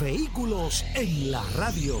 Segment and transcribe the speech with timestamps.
[0.00, 2.00] Vehículos en la radio.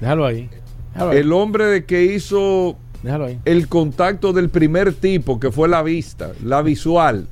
[0.01, 0.49] Déjalo ahí.
[1.11, 2.75] El hombre de que hizo
[3.45, 7.27] el contacto del primer tipo, que fue la vista, la visual.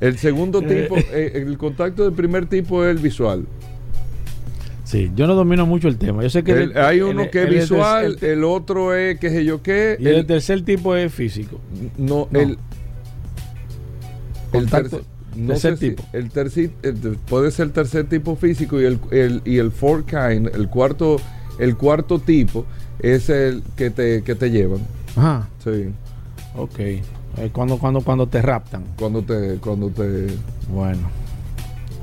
[0.00, 3.46] El segundo tipo, eh, el contacto del primer tipo es el visual.
[4.84, 6.22] Sí, yo no domino mucho el tema.
[6.22, 9.96] Yo sé que hay uno que es visual, el, otro es que sé yo qué.
[9.98, 11.60] Y el, tercer tipo es físico.
[11.98, 12.56] No, el
[14.52, 14.70] el
[15.48, 16.02] tercer tipo.
[16.12, 16.70] el tercer
[17.28, 21.16] puede ser el tercer tipo físico y el, el y el fourth kind, el cuarto
[21.58, 22.64] el cuarto tipo
[22.98, 24.80] es el que te, que te llevan.
[25.16, 25.48] Ajá.
[25.62, 25.90] Sí.
[26.56, 26.78] Ok.
[26.78, 28.84] Eh, cuando, cuando, cuando te raptan.
[28.98, 30.28] Cuando te, cuando te.
[30.70, 31.10] Bueno.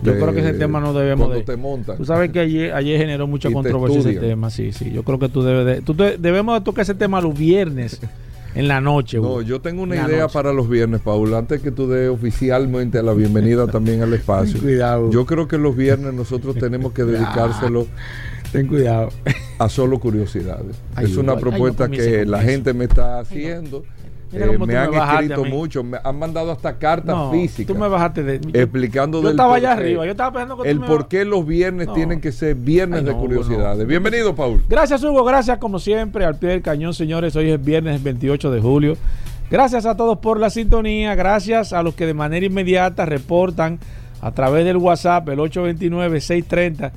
[0.04, 1.98] Yo creo que ese tema no debemos cuando te montan.
[1.98, 4.92] Tú sabes que ayer, ayer generó mucha controversia ese tema, sí, sí.
[4.92, 5.82] Yo creo que tú debes de...
[5.82, 8.02] Tú debemos de tocar ese tema los viernes
[8.56, 9.20] en la noche.
[9.20, 11.34] No, yo tengo una idea para los viernes, Paul.
[11.34, 14.60] Antes que tú des oficialmente la bienvenida también al espacio.
[14.60, 15.10] Cuidado.
[15.10, 17.88] Yo creo que los viernes nosotros tenemos que dedicárselo
[18.54, 19.10] Ten cuidado.
[19.58, 20.76] A solo curiosidades.
[21.02, 23.84] es una propuesta que la gente me está haciendo.
[24.32, 27.74] Eh, me han escrito mucho, me han mandado hasta cartas físicas.
[27.74, 28.36] Tú me bajaste de.
[28.54, 32.20] explicando yo estaba allá arriba, yo estaba pensando que El por qué los viernes tienen
[32.22, 33.88] que ser viernes de curiosidades.
[33.88, 34.62] Bienvenido, Paul.
[34.70, 35.24] Gracias, Hugo.
[35.24, 37.36] Gracias, como siempre, al pie del cañón, señores.
[37.36, 38.98] Hoy es viernes 28 de julio.
[39.50, 41.16] Gracias a todos por la sintonía.
[41.16, 43.80] Gracias a los que de manera inmediata reportan
[44.22, 46.92] a través del WhatsApp, el 829 630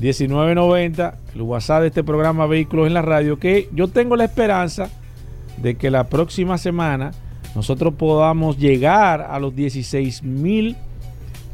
[0.00, 4.88] 1990, el WhatsApp de este programa Vehículos en la Radio, que yo tengo la esperanza
[5.58, 7.12] de que la próxima semana
[7.54, 10.76] nosotros podamos llegar a los 16 mil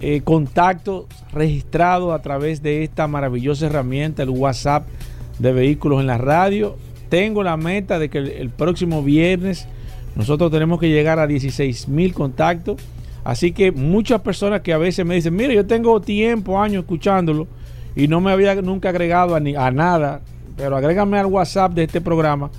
[0.00, 4.86] eh, contactos registrados a través de esta maravillosa herramienta, el WhatsApp
[5.40, 6.76] de Vehículos en la Radio.
[7.08, 9.66] Tengo la meta de que el, próximo viernes
[10.14, 12.80] nosotros tenemos que llegar a 16 mil contactos.
[13.24, 17.48] Así que muchas personas que a veces me dicen, mira, yo tengo tiempo, años escuchándolo
[17.96, 20.20] y no me había nunca agregado a, ni, a nada,
[20.56, 22.50] pero agrégame al WhatsApp de este programa,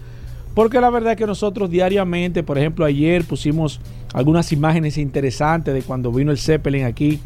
[0.54, 3.80] porque la verdad es que nosotros diariamente, por ejemplo, ayer pusimos
[4.14, 7.20] algunas imágenes interesantes de cuando vino el Zeppelin aquí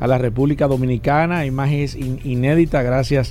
[0.00, 3.30] a la República Dominicana, imágenes inéditas gracias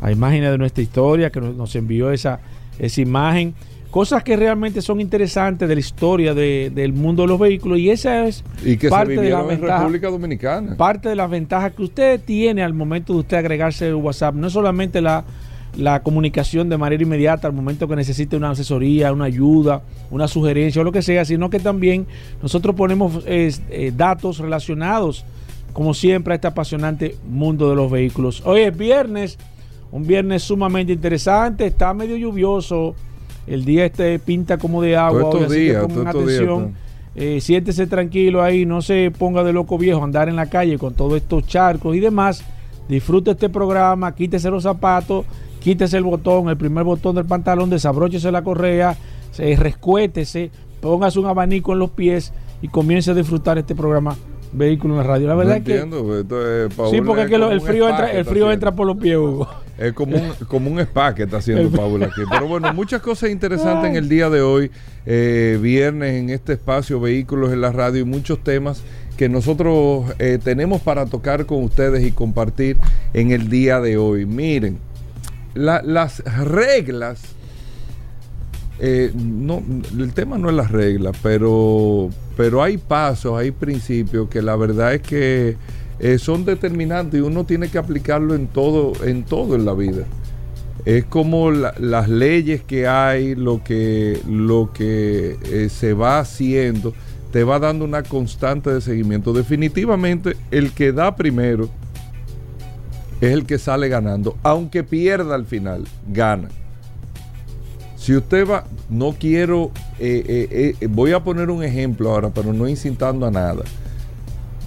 [0.00, 2.40] a imágenes de nuestra historia que nos envió esa,
[2.78, 3.54] esa imagen
[3.94, 8.26] cosas que realmente son interesantes de la historia del mundo de los vehículos y esa
[8.26, 8.42] es
[8.90, 10.76] parte de la ventaja, República Dominicana.
[10.76, 14.50] Parte de las ventajas que usted tiene al momento de usted agregarse el WhatsApp, no
[14.50, 15.24] solamente la,
[16.02, 20.84] comunicación de manera inmediata al momento que necesite una asesoría, una ayuda, una sugerencia o
[20.84, 22.04] lo que sea, sino que también
[22.42, 25.24] nosotros ponemos eh, datos relacionados,
[25.72, 28.42] como siempre, a este apasionante mundo de los vehículos.
[28.44, 29.38] Hoy es viernes,
[29.92, 32.96] un viernes sumamente interesante, está medio lluvioso
[33.46, 35.30] el día este pinta como de agua.
[35.30, 36.74] Todos días, atención.
[37.16, 40.94] Eh, siéntese tranquilo ahí, no se ponga de loco viejo andar en la calle con
[40.94, 42.44] todos estos charcos y demás.
[42.88, 45.24] Disfrute este programa, quítese los zapatos,
[45.60, 48.96] quítese el botón, el primer botón del pantalón, desabróchese la correa,
[49.30, 50.50] se rescuétese,
[50.80, 52.32] póngase un abanico en los pies
[52.62, 54.16] y comience a disfrutar este programa
[54.54, 55.28] Vehículo en la Radio.
[55.28, 55.80] La verdad es que.
[56.90, 59.48] sí, porque es que el frío, entra, el frío entra por los pies, Hugo.
[59.76, 62.20] Es como un, como un spa que está haciendo Paula aquí.
[62.30, 64.70] Pero bueno, muchas cosas interesantes en el día de hoy,
[65.04, 68.84] eh, viernes, en este espacio Vehículos en la Radio y muchos temas
[69.16, 72.76] que nosotros eh, tenemos para tocar con ustedes y compartir
[73.14, 74.26] en el día de hoy.
[74.26, 74.78] Miren,
[75.54, 77.33] las reglas,
[78.78, 79.62] eh, no,
[79.98, 84.94] el tema no es las reglas, pero, pero hay pasos, hay principios que la verdad
[84.94, 85.56] es que
[86.00, 90.04] eh, son determinantes y uno tiene que aplicarlo en todo, en todo en la vida.
[90.84, 96.92] Es como las leyes que hay, lo que, lo que se va haciendo
[97.32, 99.32] te va dando una constante de seguimiento.
[99.32, 101.70] Definitivamente el que da primero
[103.20, 106.48] es el que sale ganando, aunque pierda al final, gana.
[108.04, 112.52] Si usted va, no quiero, eh, eh, eh, voy a poner un ejemplo ahora, pero
[112.52, 113.64] no incitando a nada.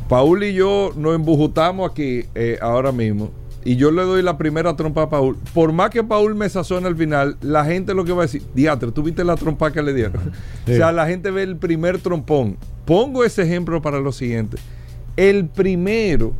[0.10, 2.25] Paul y yo nos embujutamos aquí
[2.60, 3.30] ahora mismo
[3.63, 6.88] y yo le doy la primera trompa a Paul, por más que Paul me sazone
[6.88, 9.84] al final, la gente lo que va a decir, diatre, tú viste la trompa que
[9.84, 10.31] le dieron.
[10.63, 12.57] O sea, la gente ve el primer trompón.
[12.86, 14.57] Pongo ese ejemplo para lo siguiente.
[15.16, 16.34] El primero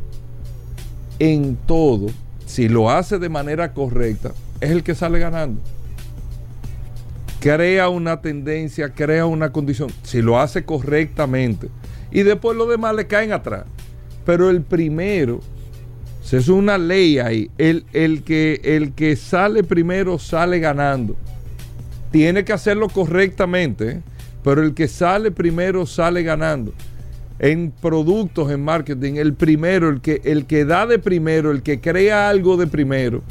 [1.20, 2.08] en todo,
[2.44, 5.60] si lo hace de manera correcta, es el que sale ganando.
[7.40, 11.68] Crea una tendencia, crea una condición, si lo hace correctamente.
[12.10, 13.64] Y después los demás le caen atrás.
[14.24, 15.40] Pero el primero
[16.36, 17.50] es una ley ahí.
[17.56, 21.16] El, el, que, el que sale primero sale ganando.
[22.10, 24.00] Tiene que hacerlo correctamente, ¿eh?
[24.44, 26.72] pero el que sale primero sale ganando.
[27.38, 31.80] En productos, en marketing, el primero, el que, el que da de primero, el que
[31.80, 33.22] crea algo de primero.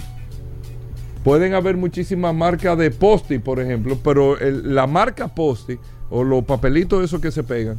[1.27, 5.77] Pueden haber muchísimas marcas de posti, por ejemplo, pero la marca posti
[6.09, 7.77] o los papelitos esos que se pegan,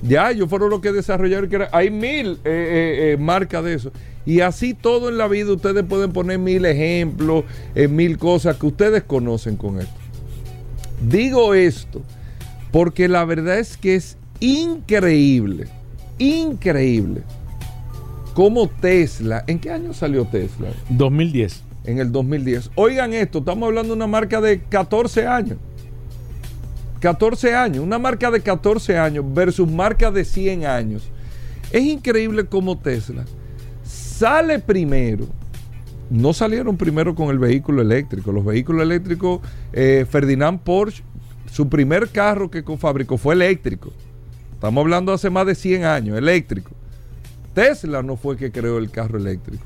[0.00, 1.50] ya ellos fueron los que desarrollaron.
[1.50, 3.92] Que hay mil eh, eh, marcas de eso.
[4.24, 7.44] Y así todo en la vida ustedes pueden poner mil ejemplos,
[7.90, 9.92] mil cosas que ustedes conocen con esto.
[11.06, 12.00] Digo esto
[12.72, 15.66] porque la verdad es que es increíble,
[16.16, 17.20] increíble
[18.32, 20.68] cómo Tesla, ¿en qué año salió Tesla?
[20.88, 21.67] 2010.
[21.88, 22.72] En el 2010.
[22.74, 25.56] Oigan esto, estamos hablando de una marca de 14 años.
[27.00, 31.08] 14 años, una marca de 14 años versus marca de 100 años.
[31.72, 33.24] Es increíble cómo Tesla
[33.84, 35.24] sale primero.
[36.10, 38.32] No salieron primero con el vehículo eléctrico.
[38.32, 39.40] Los vehículos eléctricos,
[39.72, 41.02] eh, Ferdinand Porsche,
[41.50, 43.94] su primer carro que fabricó fue eléctrico.
[44.52, 46.70] Estamos hablando hace más de 100 años, eléctrico.
[47.54, 49.64] Tesla no fue el que creó el carro eléctrico.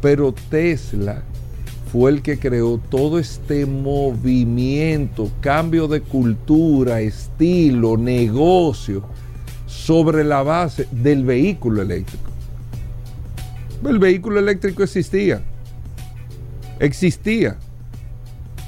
[0.00, 1.22] Pero Tesla
[1.92, 9.02] fue el que creó todo este movimiento, cambio de cultura, estilo, negocio,
[9.66, 12.30] sobre la base del vehículo eléctrico.
[13.84, 15.42] El vehículo eléctrico existía.
[16.78, 17.56] Existía.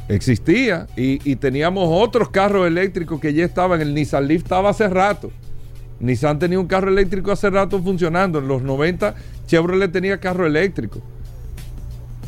[0.09, 0.87] Existía.
[0.97, 3.81] Y, teníamos otros carros eléctricos que ya estaban.
[3.81, 5.31] El Nissan Leaf estaba hace rato.
[6.01, 8.39] Nissan tenía un carro eléctrico hace rato funcionando.
[8.39, 9.15] En los 90
[9.47, 11.01] Chevrolet tenía carro eléctrico.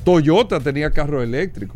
[0.04, 1.74] Toyota tenía carro eléctrico.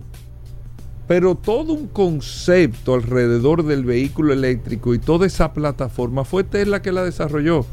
[1.07, 6.93] Pero todo un concepto alrededor del vehículo eléctrico y toda esa plataforma fue Tesla que
[6.93, 7.65] la desarrolló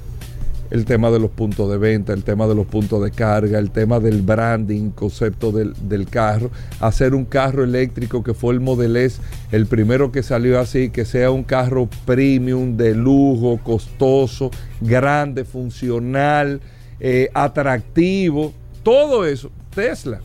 [0.72, 3.72] el tema de los puntos de venta, el tema de los puntos de carga, el
[3.72, 9.22] tema del branding, concepto del, carro, hacer un carro eléctrico que fue el Model S,
[9.52, 16.62] el primero que salió así, que sea un carro premium, de lujo, costoso, grande, funcional,
[17.00, 20.22] eh, atractivo, todo eso, Tesla.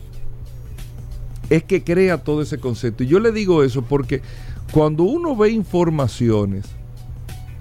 [1.51, 3.03] Es que crea todo ese concepto.
[3.03, 4.21] Y yo le digo eso porque
[4.71, 6.65] cuando uno ve informaciones,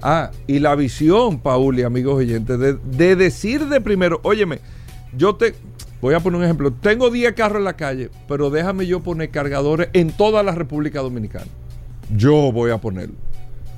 [0.03, 4.61] Ah, y la visión, Paul y amigos oyentes, de, decir de primero, óyeme,
[5.15, 5.55] yo te,
[6.01, 9.31] voy a poner un ejemplo, tengo 10 carros en la calle, pero déjame yo poner
[9.31, 11.47] cargadores en toda la República Dominicana.
[12.17, 13.15] Yo voy a ponerlo.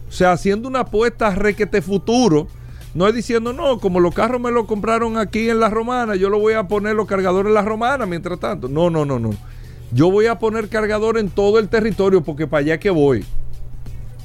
[0.08, 2.46] O sea, haciendo una apuesta requete futuro,
[2.94, 6.30] no es diciendo, no, como los carros me los compraron aquí en la Romana, yo
[6.30, 8.68] lo voy a poner los cargadores en la Romana mientras tanto.
[8.68, 9.30] No, no, no, no.
[9.92, 13.24] Yo voy a poner cargadores en todo el territorio porque para allá que voy.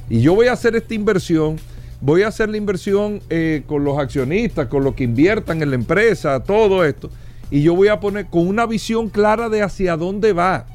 [0.08, 1.58] Y yo voy a hacer esta inversión
[2.00, 5.76] voy a hacer la inversión eh, con los accionistas, con los que inviertan en la
[5.76, 7.10] empresa, todo esto,
[7.50, 10.66] y yo voy a poner con una visión clara de hacia dónde va.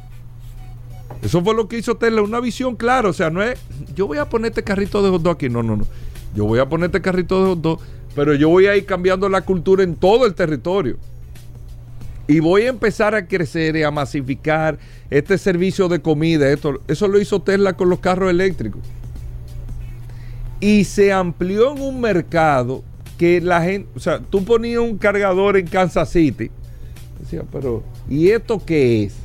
[1.21, 3.59] Eso fue lo que hizo Tesla, una visión clara, o sea, no es,
[3.95, 5.85] yo voy a poner este carrito de hot dog aquí, no, no, no.
[6.35, 7.79] Yo voy a poner este carrito de hot dog,
[8.15, 10.97] pero yo voy a ir cambiando la cultura en todo el territorio.
[12.27, 16.49] Y voy a empezar a crecer y a masificar este servicio de comida.
[16.49, 18.81] Esto, eso lo hizo Tesla con los carros eléctricos.
[20.59, 22.83] Y se amplió en un mercado
[23.17, 26.49] que la gente, o sea, tú ponías un cargador en Kansas City.
[27.19, 29.15] Decía, pero ¿y esto qué es?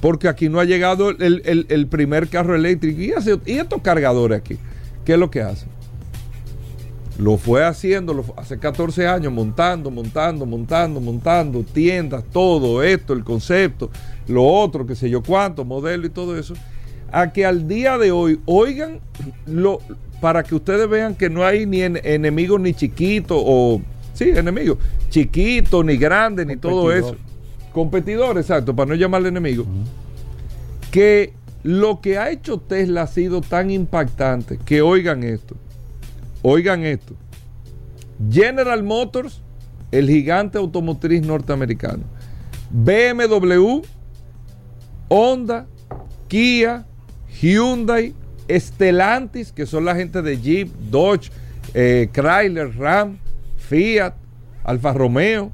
[0.00, 3.00] Porque aquí no ha llegado el, primer carro eléctrico.
[3.00, 3.12] ¿Y,
[3.52, 4.56] ¿Y estos cargadores aquí?
[5.04, 5.68] ¿Qué es lo que hacen?
[7.20, 13.90] Lo fue haciendo hace 14 años, montando, montando, montando, montando, tiendas, todo esto, el concepto,
[14.26, 16.54] lo otro, qué sé yo cuánto, modelo y todo eso,
[17.12, 19.00] a que al día de hoy, oigan,
[19.44, 19.80] lo,
[20.22, 23.82] para que ustedes vean que no hay ni enemigos ni chiquitos, o,
[24.14, 24.78] sí, enemigos,
[25.10, 27.16] chiquitos, ni grandes, ni todo eso.
[27.74, 29.66] Competidor, exacto, para no llamarle enemigo.
[30.90, 31.34] Que
[31.64, 35.54] lo que ha hecho Tesla ha sido tan impactante que oigan esto
[36.42, 37.14] Oigan esto.
[38.30, 39.42] General Motors,
[39.90, 42.04] el gigante automotriz norteamericano.
[42.70, 43.82] BMW,
[45.08, 45.66] Honda,
[46.28, 46.86] Kia,
[47.40, 48.14] Hyundai,
[48.48, 51.30] Stellantis, que son la gente de Jeep, Dodge,
[51.74, 53.18] eh, Chrysler, Ram,
[53.56, 54.14] Fiat,
[54.64, 55.50] Alfa Romeo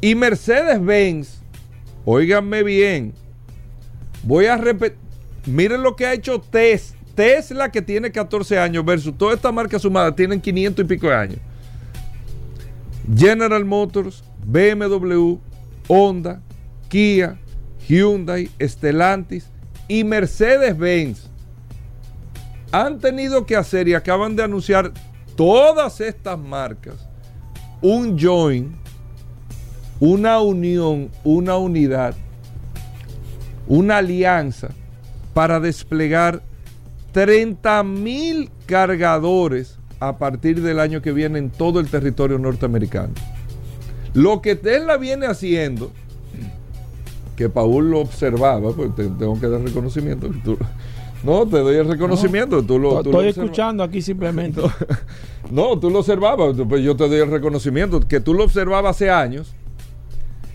[0.00, 1.40] y Mercedes-Benz.
[2.04, 3.12] Óiganme bien.
[4.22, 4.98] Voy a repetir.
[5.46, 9.78] Miren lo que ha hecho Tesla Tesla que tiene 14 años versus toda esta marca
[9.78, 11.38] sumada tienen 500 y pico de años.
[13.14, 15.36] General Motors, BMW,
[15.86, 16.40] Honda,
[16.88, 17.38] Kia,
[17.86, 19.50] Hyundai, Stellantis
[19.86, 21.28] y Mercedes-Benz
[22.72, 24.90] han tenido que hacer y acaban de anunciar
[25.36, 27.06] todas estas marcas
[27.82, 28.74] un join,
[30.00, 32.14] una unión, una unidad,
[33.68, 34.70] una alianza
[35.34, 36.48] para desplegar
[37.12, 43.12] 30 mil cargadores a partir del año que viene en todo el territorio norteamericano.
[44.14, 45.92] Lo que Tesla viene haciendo,
[47.36, 50.28] que Paul lo observaba, pues tengo que dar reconocimiento.
[51.22, 52.62] no, te doy el reconocimiento.
[52.62, 54.62] tú lo, estoy escuchando aquí simplemente.
[55.50, 57.98] No, tú lo observabas, pues yo te doy el reconocimiento.
[57.98, 59.52] Que tú lo observabas hace años.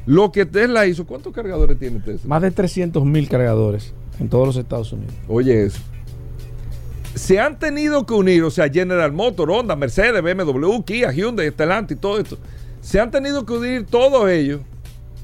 [0.05, 2.29] Lo que Tesla hizo, ¿cuántos cargadores tiene Tesla?
[2.29, 5.13] Más de 300 mil cargadores en todos los Estados Unidos.
[5.27, 5.81] Oye, eso
[7.15, 11.97] se han tenido que unir, o sea, General Motors, Honda, Mercedes, BMW, Kia, Hyundai, Stellantis
[11.97, 12.37] y todo esto.
[12.81, 14.61] Se han tenido que unir todos ellos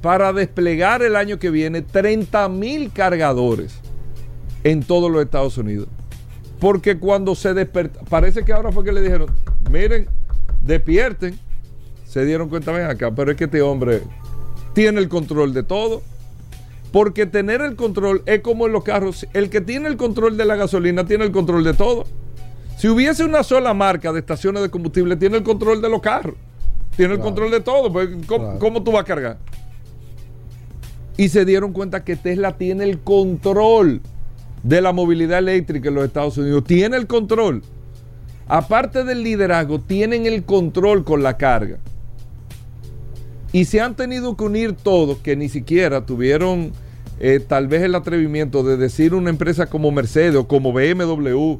[0.01, 3.75] para desplegar el año que viene 30 mil cargadores
[4.63, 5.87] en todos los Estados Unidos.
[6.59, 9.29] Porque cuando se despertó, parece que ahora fue que le dijeron,
[9.69, 10.07] miren,
[10.61, 11.37] despierten.
[12.05, 14.01] Se dieron cuenta, ven acá, pero es que este hombre
[14.73, 16.01] tiene el control de todo.
[16.91, 19.25] Porque tener el control es como en los carros.
[19.33, 22.05] El que tiene el control de la gasolina tiene el control de todo.
[22.77, 26.35] Si hubiese una sola marca de estaciones de combustible, tiene el control de los carros.
[26.97, 27.91] Tiene el control de todo.
[27.91, 29.37] Pues, ¿cómo, tú vas a cargar?
[31.15, 34.01] Y se dieron cuenta que Tesla tiene el control
[34.63, 36.63] de la movilidad eléctrica en los Estados Unidos.
[36.65, 37.61] Tiene el control.
[38.47, 41.77] Aparte del liderazgo, tienen el control con la carga.
[43.53, 46.71] Y se han tenido que unir todos, que ni siquiera tuvieron
[47.19, 51.57] eh, tal vez el atrevimiento de decir una empresa como Mercedes o como BMW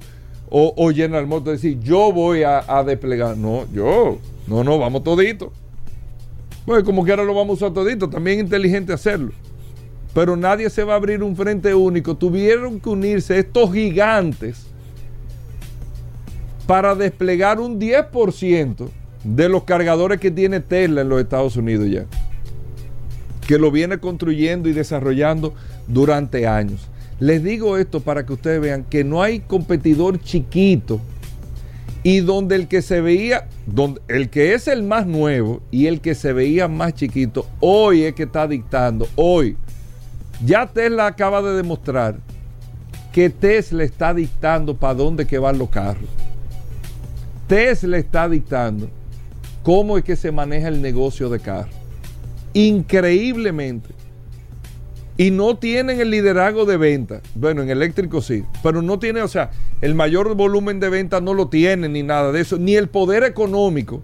[0.54, 3.38] o, General Motors, decir yo voy a, desplegar.
[3.38, 4.18] No, yo,
[4.48, 5.52] no, no, vamos todito.
[6.66, 9.32] Pues como que ahora lo vamos a usar todito, también inteligente hacerlo.
[10.14, 12.16] Pero nadie se va a abrir un frente único.
[12.16, 14.66] Tuvieron que unirse estos gigantes
[16.68, 18.90] para desplegar un 10%
[19.24, 22.06] de los cargadores que tiene Tesla en los Estados Unidos ya.
[23.48, 25.54] Que lo viene construyendo y desarrollando
[25.88, 26.88] durante años.
[27.20, 31.00] Les digo esto para que ustedes vean que no hay competidor chiquito
[32.04, 33.48] y donde el que se veía,
[34.08, 38.16] el que es el más nuevo y el que se veía más chiquito, hoy es
[38.16, 39.56] que está dictando, hoy.
[40.44, 42.18] Ya Tesla acaba de demostrar
[43.12, 46.10] que Tesla está dictando para dónde que van los carros.
[47.48, 48.90] Tesla está dictando
[49.64, 51.70] cómo es que se maneja el negocio de carro.
[52.54, 53.90] Increíblemente.
[55.18, 57.22] Y no tienen el liderazgo de venta.
[57.36, 59.52] Bueno, en eléctrico sí, pero no tiene, o sea,
[59.82, 63.24] el mayor volumen de venta no lo tiene ni nada de eso, ni el poder
[63.24, 64.02] económico,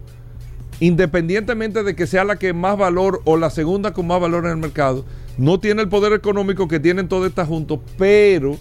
[0.79, 4.51] independientemente de que sea la que más valor o la segunda con más valor en
[4.51, 5.05] el mercado,
[5.37, 8.57] no tiene el poder económico que tienen todas estas juntos, pero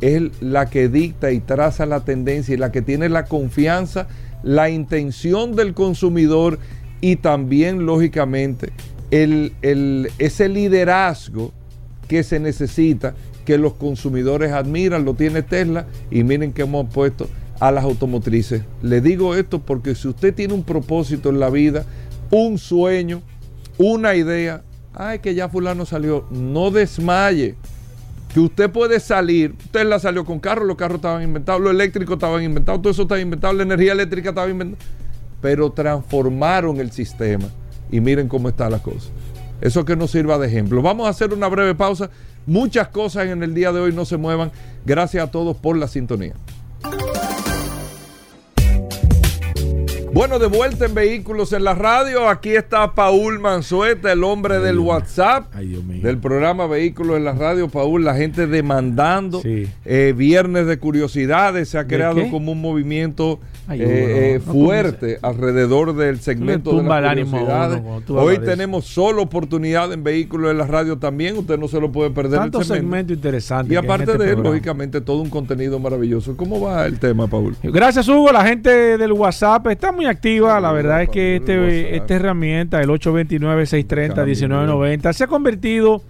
[0.00, 4.08] es la que dicta y traza la tendencia y la que tiene la confianza
[4.42, 6.58] la intención del consumidor
[7.00, 8.72] y también, lógicamente,
[9.10, 9.52] el,
[10.18, 11.52] ese liderazgo
[12.08, 17.28] que se necesita, que los consumidores admiran, lo tiene Tesla y miren que hemos puesto
[17.58, 18.62] a las automotrices.
[18.82, 21.84] Le digo esto porque si usted tiene un propósito en la vida,
[22.30, 23.22] un sueño,
[23.78, 24.62] una idea,
[24.94, 27.56] ay, que ya fulano salió, no desmaye.
[28.32, 32.14] Que usted puede salir, usted la salió con carro, los carros estaban inventados, los eléctricos
[32.14, 34.82] estaban inventados, todo eso estaba inventado, la energía eléctrica estaba inventada,
[35.42, 37.46] pero transformaron el sistema
[37.90, 39.10] y miren cómo está la cosa.
[39.60, 40.82] Eso que nos sirva de ejemplo.
[40.82, 42.10] Vamos a hacer una breve pausa.
[42.46, 44.50] Muchas cosas en el día de hoy no se muevan.
[44.84, 46.34] Gracias a todos por la sintonía.
[50.14, 52.28] Bueno, de vuelta en Vehículos en la Radio.
[52.28, 56.02] Aquí está Paul Manzueta, el hombre del WhatsApp Ay, Dios mío.
[56.02, 57.68] del programa Vehículos en la Radio.
[57.68, 59.40] Paul, la gente demandando.
[59.40, 59.66] Sí.
[59.86, 61.70] Eh, viernes de curiosidades.
[61.70, 62.30] Se ha ¿De creado qué?
[62.30, 67.08] como un movimiento Ay, eh, no, eh, no fuerte alrededor del segmento de las uno
[67.08, 67.82] curiosidades.
[68.10, 71.38] Hoy tenemos solo oportunidad en Vehículos en la Radio también.
[71.38, 72.34] Usted no se lo puede perder.
[72.34, 72.84] el Tantos segmento.
[72.84, 73.72] segmentos interesantes.
[73.72, 76.36] Y aparte este de él, lógicamente, todo un contenido maravilloso.
[76.36, 77.56] ¿Cómo va el tema, Paul?
[77.62, 78.30] Gracias, Hugo.
[78.30, 80.60] La gente del WhatsApp está muy activa.
[80.60, 86.02] La verdad es que este, esta herramienta, el 829-630-1990, se ha convertido,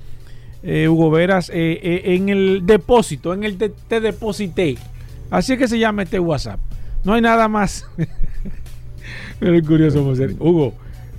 [0.63, 4.77] eh, Hugo Veras, eh, eh, en el depósito, en el te, te deposité.
[5.31, 6.61] Así es que se llama este WhatsApp.
[7.05, 7.87] No hay nada más.
[9.41, 10.13] Pero es curioso.
[10.39, 10.75] Hugo,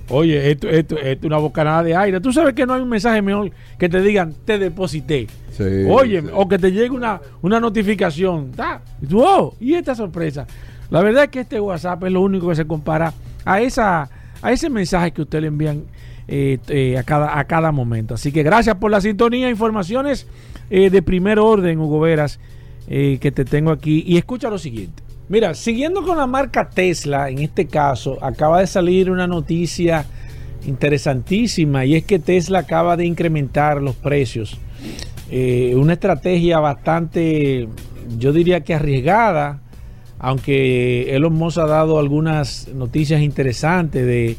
[0.08, 2.20] oye, esto, esto, esto es una bocanada de aire.
[2.20, 5.26] Tú sabes que no hay un mensaje mejor que te digan te deposité.
[5.50, 6.28] Sí, Oye, sí.
[6.32, 8.50] o que te llegue una, una notificación.
[9.12, 10.46] oh, y esta sorpresa.
[10.94, 13.12] La verdad es que este WhatsApp es lo único que se compara
[13.44, 14.08] a esa
[14.40, 15.82] a ese mensaje que usted le envían
[16.28, 18.14] eh, eh, a, cada, a cada momento.
[18.14, 20.28] Así que gracias por la sintonía, informaciones
[20.70, 22.38] eh, de primer orden, Hugo Veras,
[22.86, 24.04] que te tengo aquí.
[24.06, 25.02] Y escucha lo siguiente.
[25.28, 30.06] Mira, siguiendo con la marca Tesla, en este caso, acaba de salir una noticia
[30.64, 34.60] interesantísima y es que Tesla acaba de incrementar los precios.
[35.28, 37.68] Una estrategia bastante,
[38.16, 39.63] yo diría que arriesgada,
[40.24, 44.36] aunque Elon Musk ha dado algunas noticias interesantes de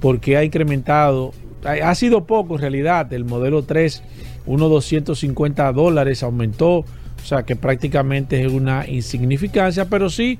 [0.00, 1.32] por qué ha incrementado.
[1.64, 4.00] Ha, sido poco en realidad, el modelo 3,
[4.46, 6.86] unos 250 dólares aumentó, o
[7.24, 10.38] sea que prácticamente es una insignificancia, pero sí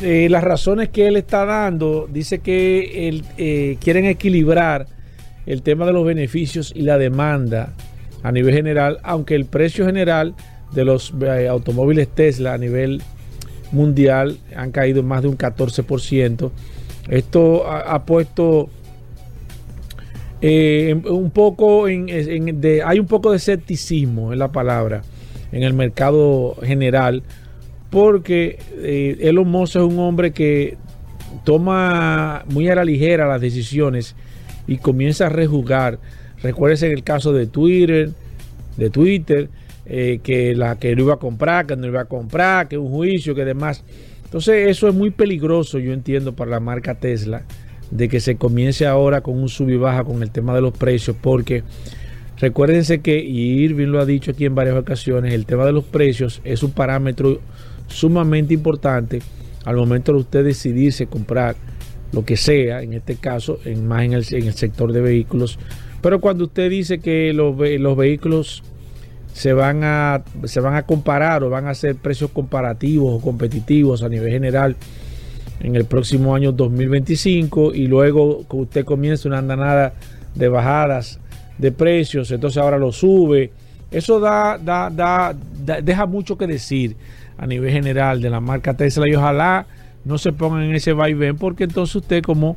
[0.00, 4.86] eh, las razones que él está dando, dice que él, eh, quieren equilibrar
[5.44, 7.74] el tema de los beneficios y la demanda
[8.22, 10.34] a nivel general, aunque el precio general
[10.72, 13.02] de los eh, automóviles Tesla a nivel
[13.74, 16.50] mundial han caído más de un 14%.
[17.08, 18.70] Esto ha, puesto
[20.40, 25.02] eh, un poco en, de, hay un poco de escepticismo en la palabra
[25.52, 27.22] en el mercado general
[27.90, 30.76] porque eh, Elon Musk es un hombre que
[31.44, 34.16] toma muy a la ligera las decisiones
[34.66, 35.98] y comienza a rejugar.
[36.42, 38.10] Recuérdese el caso de Twitter,
[38.76, 39.48] de Twitter,
[39.86, 42.90] eh, que la que no iba a comprar, que no iba a comprar, que un
[42.90, 43.84] juicio, que demás.
[44.24, 47.42] Entonces eso es muy peligroso, yo entiendo, para la marca Tesla,
[47.90, 50.76] de que se comience ahora con un sub y baja con el tema de los
[50.76, 51.62] precios, porque
[52.38, 55.84] recuérdense que, y Irving lo ha dicho aquí en varias ocasiones, el tema de los
[55.84, 57.40] precios es un parámetro
[57.86, 59.20] sumamente importante
[59.64, 61.56] al momento de usted decidirse comprar
[62.12, 65.58] lo que sea, en este caso, en, más en el, sector de vehículos.
[66.00, 68.62] Pero cuando usted dice que los vehículos
[69.34, 74.02] se van a se van a comparar o van a hacer precios comparativos o competitivos
[74.04, 74.76] a nivel general
[75.60, 79.92] en el próximo año 2025 y luego usted comienza una andanada
[80.36, 81.18] de bajadas
[81.58, 83.50] de precios, entonces ahora lo sube.
[83.90, 86.96] Eso da, da, da, da- deja mucho que decir
[87.36, 89.66] a nivel general de la marca Tesla y ojalá
[90.04, 92.56] no se pongan en ese vaivén porque entonces usted como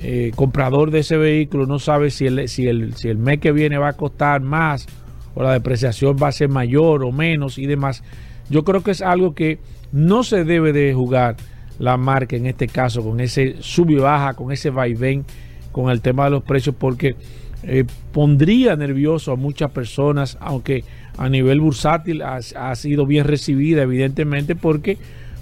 [0.00, 3.52] eh, comprador de ese vehículo no sabe si el, si, el, si el mes que
[3.52, 4.86] viene va a costar más
[5.34, 8.02] o la depreciación va a ser mayor o menos y demás.
[8.50, 9.58] Yo creo que es algo que
[9.92, 11.36] no se debe de jugar
[11.78, 15.24] la marca en este caso con ese sub y baja, con ese vaivén,
[15.72, 17.16] con el tema de los precios, porque
[17.64, 20.84] eh, pondría nervioso a muchas personas, aunque
[21.16, 24.98] a nivel bursátil ha, sido bien recibida, evidentemente, porque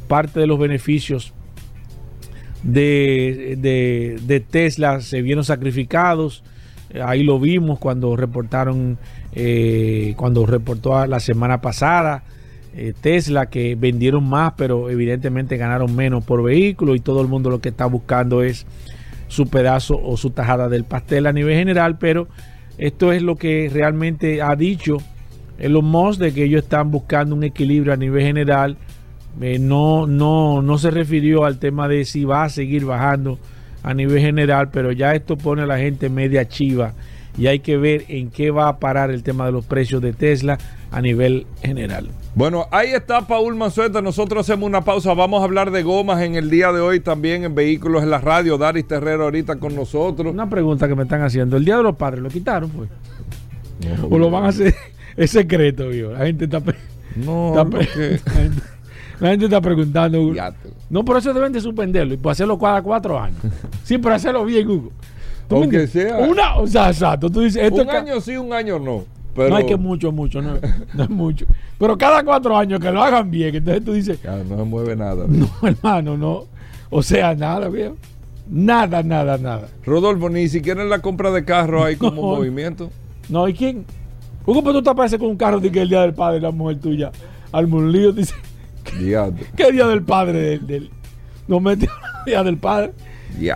[0.09, 1.33] parte de los beneficios
[2.63, 6.43] de, de, Tesla se vieron sacrificados.
[7.03, 8.99] Ahí lo vimos cuando reportaron,
[9.33, 12.25] eh, cuando reportó la semana pasada
[12.73, 17.51] eh, Tesla que vendieron más, pero evidentemente ganaron menos por vehículo y todo el mundo
[17.51, 18.65] lo que está buscando es
[19.27, 22.29] su pedazo o su tajada del pastel a nivel general, pero
[22.79, 24.99] esto es lo que realmente ha dicho
[25.59, 28.77] Elon Musk de que ellos están buscando un equilibrio a nivel general.
[29.41, 33.39] Eh, no, no, no se refirió al tema de si va a seguir bajando
[33.83, 36.95] a nivel general, pero ya esto pone a la gente media chiva
[37.39, 40.13] y hay que ver en qué va a parar el tema de los precios de
[40.13, 40.59] Tesla
[40.91, 42.09] a nivel general.
[42.35, 44.01] Bueno, ahí está Paul Manzueta.
[44.01, 45.15] Nosotros hacemos una pausa.
[45.15, 48.19] Vamos a hablar de gomas en el día de hoy también en Vehículos en la
[48.19, 48.57] Radio.
[48.57, 50.33] Daris Terrero ahorita con nosotros.
[50.33, 51.57] Una pregunta que me están haciendo.
[51.57, 52.89] ¿El Día de los Padres lo quitaron, pues?
[54.09, 54.75] ¿O lo van a hacer?
[55.17, 56.13] Es secreto, viejo.
[56.13, 56.63] La gente está...
[57.17, 58.63] No, está porque- la, gente,
[59.19, 60.23] la gente está preguntando.
[60.23, 60.35] Hugo.
[60.89, 63.39] No, por eso deben de suspenderlo y por hacerlo cada cuatro años.
[63.85, 64.93] Sí, pero hacerlo bien, Hugo.
[65.51, 67.29] ¿Tú me Aunque sea- Una, o sea, exacto.
[67.29, 69.05] Tú dices, esto un año sí, un año no.
[69.35, 70.55] Pero No hay que mucho, mucho, no,
[70.95, 71.45] no es mucho.
[71.79, 75.27] Pero cada cuatro años que lo hagan bien, entonces tú dices, no se mueve nada.
[75.29, 76.45] no, hermano, no.
[76.89, 77.97] O sea, nada, viejo.
[78.49, 79.69] Nada, nada, nada.
[79.85, 82.37] Rodolfo, ni siquiera en la compra de carro hay como No.
[82.39, 82.91] movimiento.
[83.29, 83.85] No, ¿y quién?
[84.47, 86.51] Hugo, pero tú te apareces con un carro de que el día del padre, la
[86.51, 87.13] mujer tuya,
[87.53, 88.35] al lío, dice.
[88.85, 90.91] ¿qué día del padre del, del-
[91.47, 91.85] No mete
[92.19, 92.93] el día del padre.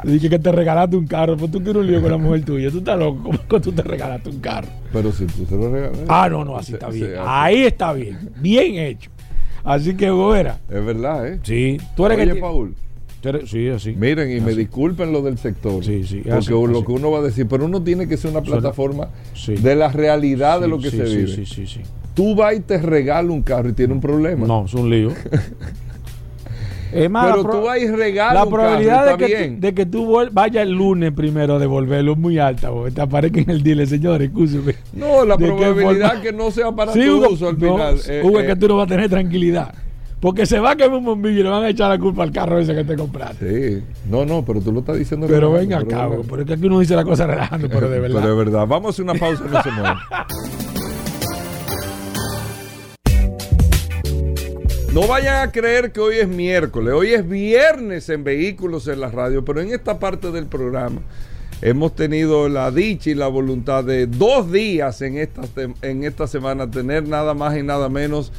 [0.05, 2.71] Dije que te regalaste un carro, pues tú quieres un lío con la mujer tuya.
[2.71, 4.69] Tú estás loco, ¿cómo que tú te regalaste un carro?
[4.93, 5.99] Pero si tú se lo regalas.
[6.09, 7.11] Ah, no, no, así Se- está bien.
[7.21, 8.31] Ahí está bien.
[8.41, 9.11] Bien hecho.
[9.63, 10.59] Así que, Hugo, era.
[10.69, 11.41] Es verdad, ¿eh?
[11.43, 12.41] Sí, tú eres Oye, que.
[12.41, 12.75] Paul.
[13.47, 13.95] sí, así.
[13.97, 15.83] Miren, y me disculpen lo del sector.
[15.85, 18.31] Sí, sí, Porque así, lo que uno va a decir, pero uno tiene que ser
[18.31, 19.55] una plataforma Sí.
[19.55, 21.29] de la realidad de Sí, lo que sí, se sí, vive.
[21.35, 21.81] Sí, sí, sí.
[22.15, 24.47] Tú vas y te regalas un carro y tiene un problema.
[24.47, 25.11] No, es un lío.
[26.95, 30.17] es más, Pero tú vas y regalas la carro probabilidad de que, de que tú
[30.33, 32.71] vayas el lunes primero a devolverlo es muy alta.
[32.71, 34.75] porque Te aparezca en el señores, escúcheme.
[34.93, 37.97] No, la ¿De probabilidad que no sea para Sí, tu Hugo, uso al no, final.
[38.09, 39.75] eh, Hugo, es eh, que tú no vas a tener tranquilidad.
[40.21, 42.33] Porque se va a quemar un bombillo y le van a echar la culpa al
[42.33, 43.79] carro ese que te compraste.
[43.81, 45.27] Sí, no, no, pero tú lo estás diciendo.
[45.29, 46.09] Pero venga pero.
[46.09, 48.21] Hugo, porque aquí uno dice la cosa relajando, pero de verdad.
[48.23, 48.67] Pero es verdad.
[48.67, 49.97] Vamos a hacer una pausa, no se muevan.
[54.95, 59.09] No vayan a creer que hoy es miércoles, hoy es viernes en Vehículos en la
[59.09, 61.01] Radio, pero en esta parte del programa
[61.63, 65.43] hemos tenido la dicha y la voluntad de dos días en esta,
[65.83, 68.31] en esta semana tener nada más y nada menos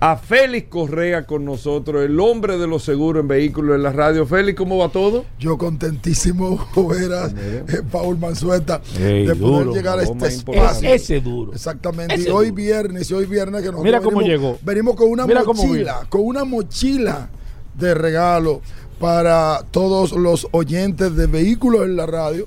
[0.00, 4.26] a Félix Correa con nosotros, el hombre de los seguros en Vehículos en la Radio.
[4.26, 5.24] Félix, ¿cómo va todo?
[5.38, 10.88] Yo contentísimo, Joveras, eh, Paul Manzueta, de poder duro, llegar a este más Es- espacio.
[10.94, 11.52] ese duro.
[11.54, 12.14] Exactamente.
[12.16, 12.56] Ese y hoy duro.
[12.56, 14.58] viernes, y hoy viernes que nosotros Mira cómo venimos, llegó.
[14.62, 17.30] venimos con una Mira mochila, con una mochila
[17.78, 18.60] de regalo
[19.00, 22.46] para todos los oyentes de vehículos en la radio.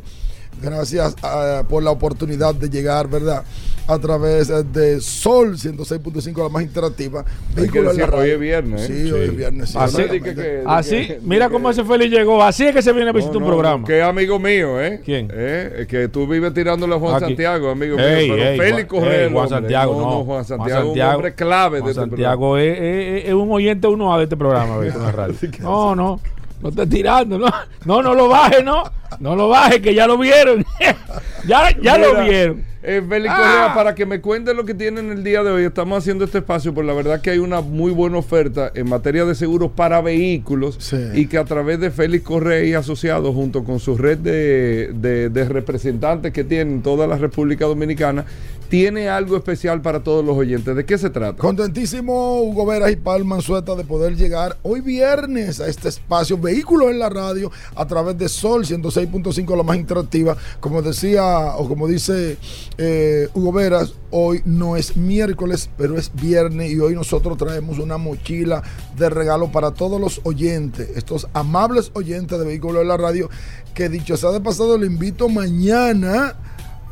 [0.62, 3.44] Gracias ah, por la oportunidad de llegar, ¿verdad?
[3.90, 7.24] A través eh, de Sol 106.5, la más interactiva.
[7.56, 9.04] La decir, hoy es viernes, ¿eh?
[9.06, 9.70] Sí, hoy es viernes.
[9.70, 12.44] sí, Así- que- Así, que- mira cómo ese Félix llegó.
[12.44, 13.88] Así es que se viene a visitar No, un no, programa.
[13.88, 15.02] Que es amigo mío, ¿eh?
[15.06, 15.30] ¿Quién?
[15.34, 15.74] ¿Eh?
[15.80, 17.26] Es Que tú vives tirándole a Juan Aquí.
[17.28, 18.36] Santiago, amigo Ey, mío.
[18.38, 19.24] Pero ey, Félix Juan- Correa.
[19.26, 19.50] ey, Juan.
[19.50, 20.10] Santiago, no.
[20.12, 23.52] Juan Juan Santiago, es un hombre clave Juan de este Santiago es, es- es un
[23.52, 24.78] oyente uno A de este programa.
[24.80, 24.94] ¿ves?
[24.94, 25.36] Con la radio.
[25.62, 26.20] No, no.
[26.62, 27.48] No estés tirando, no.
[27.86, 28.84] No, no lo baje, no.
[29.20, 30.66] No lo baje, que ya lo vieron.
[31.48, 32.64] ya ya lo vieron.
[32.84, 33.38] Eh, Félix Ah.
[33.38, 36.38] Correa, para que me cuente lo que tienen el día de hoy, estamos haciendo este
[36.38, 40.00] espacio, por la verdad que hay una muy buena oferta en materia de seguros para
[40.00, 40.96] vehículos Sí.
[41.14, 45.30] y que a través de Félix Correa y asociados, junto con su red de, de-
[45.30, 48.24] de representantes que tienen toda la República Dominicana,
[48.70, 50.76] tiene algo especial para todos los oyentes.
[50.76, 51.38] ¿De qué se trata?
[51.38, 56.90] Contentísimo Hugo Veras y Paul Manzueta de poder llegar hoy viernes a este espacio Vehículos
[56.90, 60.36] en la Radio a través de Sol 106.5, la más interactiva.
[60.60, 62.38] Como decía o como dice
[62.78, 67.98] eh, Hugo Veras, hoy no es miércoles, pero es viernes y hoy nosotros traemos una
[67.98, 68.64] mochila
[68.98, 73.30] de regalo para todos los oyentes, estos amables oyentes de Vehículos en la Radio,
[73.74, 76.36] que dicho sea de pasado, le invito mañana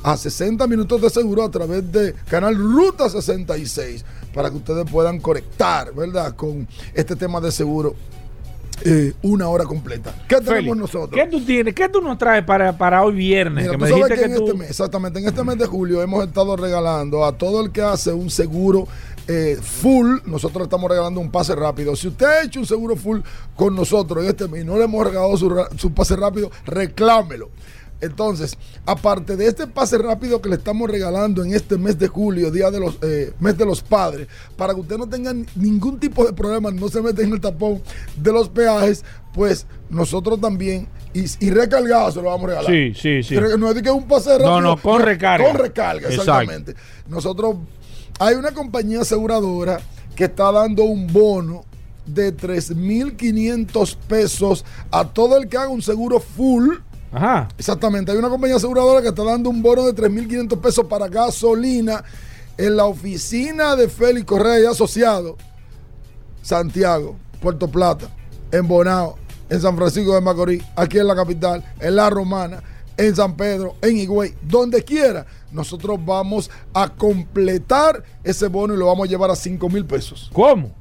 [0.05, 5.19] a 60 minutos de seguro a través de canal Ruta 66 para que ustedes puedan
[5.19, 6.35] conectar, ¿verdad?
[6.35, 7.95] Con este tema de seguro
[8.83, 10.13] eh, una hora completa.
[10.27, 11.09] ¿Qué tenemos nosotros?
[11.11, 11.73] ¿Qué tú tienes?
[11.73, 13.63] ¿Qué tú nos traes para, para hoy viernes?
[13.63, 14.45] Mira, que tú me sabes dijiste que en tú...
[14.45, 17.81] este mes, exactamente, en este mes de julio hemos estado regalando a todo el que
[17.81, 18.87] hace un seguro
[19.27, 21.95] eh, full, nosotros estamos regalando un pase rápido.
[21.95, 23.21] Si usted ha hecho un seguro full
[23.55, 27.49] con nosotros en este mes y no le hemos regalado su, su pase rápido, reclámelo.
[28.01, 32.51] Entonces, aparte de este pase rápido que le estamos regalando en este mes de julio,
[32.51, 34.27] día de los eh, mes de los padres,
[34.57, 37.81] para que usted no tenga ningún tipo de problema, no se meta en el tapón
[38.17, 39.03] de los peajes,
[39.33, 42.71] pues nosotros también y, y recargado se lo vamos a regalar.
[42.71, 43.35] Sí, sí, sí.
[43.35, 44.49] Pero no es de que es un pase rápido.
[44.49, 45.47] No, no, con recarga.
[45.47, 46.21] Con recarga, Exacto.
[46.31, 46.75] exactamente.
[47.07, 47.55] Nosotros,
[48.19, 49.79] hay una compañía aseguradora
[50.15, 51.63] que está dando un bono
[52.05, 56.75] de 3.500 pesos a todo el que haga un seguro full.
[57.15, 57.47] Ajá.
[57.57, 62.03] Exactamente, hay una compañía aseguradora que está dando un bono de 3.500 pesos para gasolina
[62.57, 65.37] en la oficina de Félix Correa y Asociado,
[66.41, 68.09] Santiago, Puerto Plata,
[68.51, 69.17] en Bonao,
[69.49, 72.61] en San Francisco de Macorís, aquí en la capital, en La Romana,
[72.97, 78.87] en San Pedro, en Higüey, donde quiera, nosotros vamos a completar ese bono y lo
[78.87, 80.29] vamos a llevar a 5 mil pesos.
[80.33, 80.71] ¿Cómo?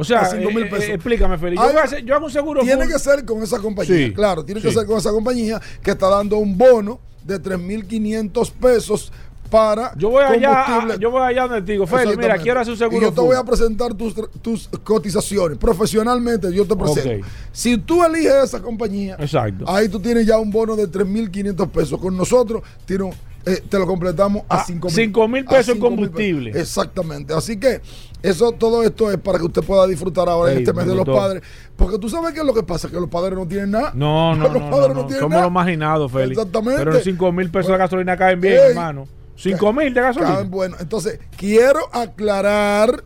[0.00, 0.88] O sea, A cinco mil eh, eh, pesos.
[0.90, 1.60] explícame, Félix.
[1.62, 2.60] Yo, hacer- hago un seguro.
[2.62, 2.92] Tiene full.
[2.92, 6.08] que ser con esa compañía, Sí, claro, tiene que ser con esa compañía que está
[6.08, 9.12] dando un bono de 3.500 pesos
[9.50, 10.94] para Yo voy allá, combustible.
[10.94, 12.98] a- yo voy allá donde te digo, Félix, mira, quiero hacer un seguro.
[12.98, 13.24] Y yo te full.
[13.26, 15.56] voy a presentar tus, tus cotizaciones.
[15.58, 17.26] Profesionalmente yo te presento.
[17.50, 19.64] Si tú eliges esa compañía, Exacto.
[19.66, 21.98] ahí tú tienes ya un bono de 3.500 pesos.
[21.98, 23.14] Con nosotros tiene un-
[23.46, 26.52] eh, te lo completamos a Ah, 5 cinco mil a pesos en mil combustible.
[26.52, 26.68] pesos.
[26.68, 27.32] Exactamente.
[27.34, 27.80] Así que
[28.22, 30.94] eso, todo esto es para que usted pueda disfrutar ahora en este me mes de
[30.96, 31.42] los padres.
[31.76, 33.92] Porque tú sabes qué es lo que pasa, que los padres no tienen nada.
[33.94, 35.42] No, no, Los no, no, padres no, tienen somos nada.
[35.44, 36.38] los marginados, Félix.
[36.38, 36.84] Exactamente.
[36.84, 39.06] Pero 5 mil pesos de gasolina caen bien, hermano.
[39.36, 40.32] 5 mil de gasolina.
[40.34, 40.76] Caben bueno.
[40.80, 43.04] Entonces, quiero aclarar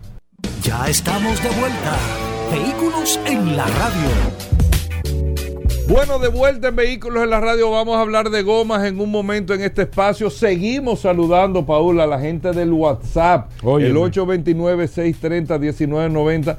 [0.63, 1.97] Ya estamos de vuelta.
[2.51, 4.09] Vehículos en la radio.
[5.89, 9.09] Bueno, de vuelta en Vehículos en la Radio, vamos a hablar de gomas en un
[9.09, 10.29] momento en este espacio.
[10.29, 13.89] Seguimos saludando, Paul, a la gente del WhatsApp, Óyeme.
[13.89, 16.57] el 829-630-1990.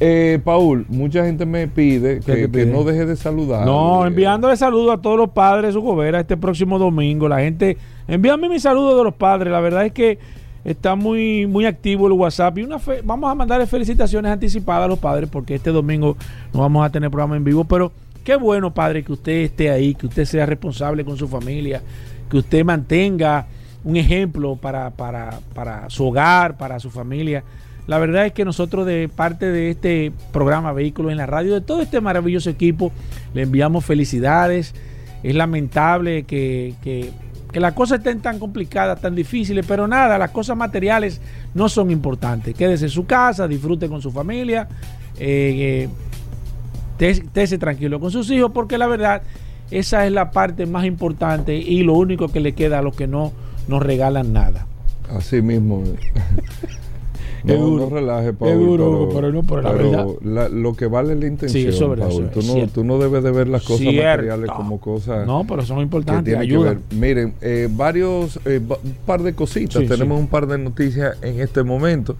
[0.00, 3.64] Eh, Paul, mucha gente me pide ¿Qué que, no deje de saludar.
[3.64, 7.28] No, enviándole saludos a todos los padres de su gobera este próximo domingo.
[7.28, 9.50] La gente, envíame mi saludo de los padres.
[9.50, 10.18] La verdad es que
[10.64, 12.58] está muy, muy activo el WhatsApp.
[12.58, 16.16] Y una fe- vamos a mandarle felicitaciones anticipadas a los padres porque este domingo
[16.52, 17.64] no vamos a tener programa en vivo.
[17.64, 17.92] Pero
[18.24, 21.82] qué bueno, padre, que usted esté ahí, que usted sea responsable con su familia,
[22.30, 23.46] que usted mantenga
[23.84, 27.44] un ejemplo para, para, para su hogar, para su familia.
[27.86, 31.62] La verdad es que nosotros de parte de este programa Vehículos en la Radio, de
[31.62, 32.92] todo este maravilloso equipo,
[33.32, 34.74] le enviamos felicidades.
[35.22, 37.10] Es lamentable que, que,
[37.52, 41.20] que las cosas estén tan complicadas, tan difíciles, pero nada, las cosas materiales
[41.54, 42.54] no son importantes.
[42.54, 44.68] Quédese en su casa, disfrute con su familia,
[45.18, 45.88] eh, eh,
[46.98, 49.22] estés- estése tranquilo con sus hijos, porque la verdad,
[49.70, 53.06] esa es la parte más importante y lo único que le queda a los que
[53.06, 53.32] no
[53.66, 54.66] nos regalan nada.
[55.16, 55.84] Así mismo.
[57.44, 57.84] No, Es duro.
[57.88, 58.50] no relaje, Paul.
[58.50, 60.06] Es duro, Hugo, pero no, pero la verdad.
[60.24, 62.24] la- lo que vale es la intención, Sí, eso es verdad, Paul.
[62.30, 64.08] eso Tú no, tú no debes de ver las cosas Cierto.
[64.10, 66.70] materiales como cosas No, pero son que importantes, que ayuda.
[66.74, 66.78] ver.
[66.98, 69.82] Miren, eh, varios, eh, un par de cositas.
[69.82, 70.22] Sí, Tenemos sí.
[70.24, 72.16] un par de noticias en este momento.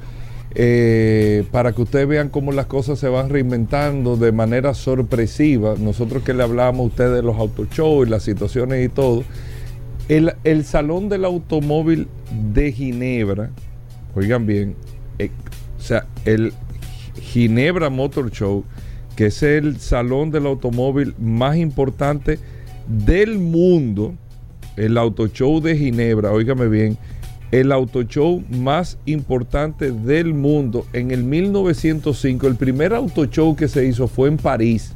[0.54, 5.74] eh, para que ustedes vean cómo las cosas se van reinventando de manera sorpresiva.
[5.78, 9.24] Nosotros que le hablábamos a ustedes de los autoshows y las situaciones y todo.
[10.08, 12.08] El, el Salón del Automóvil
[12.54, 13.50] de Ginebra,
[14.16, 14.74] oigan bien,
[15.18, 15.30] eh,
[15.78, 16.52] o sea, el
[17.20, 18.64] Ginebra Motor Show,
[19.16, 22.38] que es el salón del automóvil más importante
[22.86, 24.14] del mundo,
[24.76, 26.96] el Auto Show de Ginebra, óigame bien,
[27.50, 33.68] el auto show más importante del mundo en el 1905, el primer auto show que
[33.68, 34.92] se hizo fue en París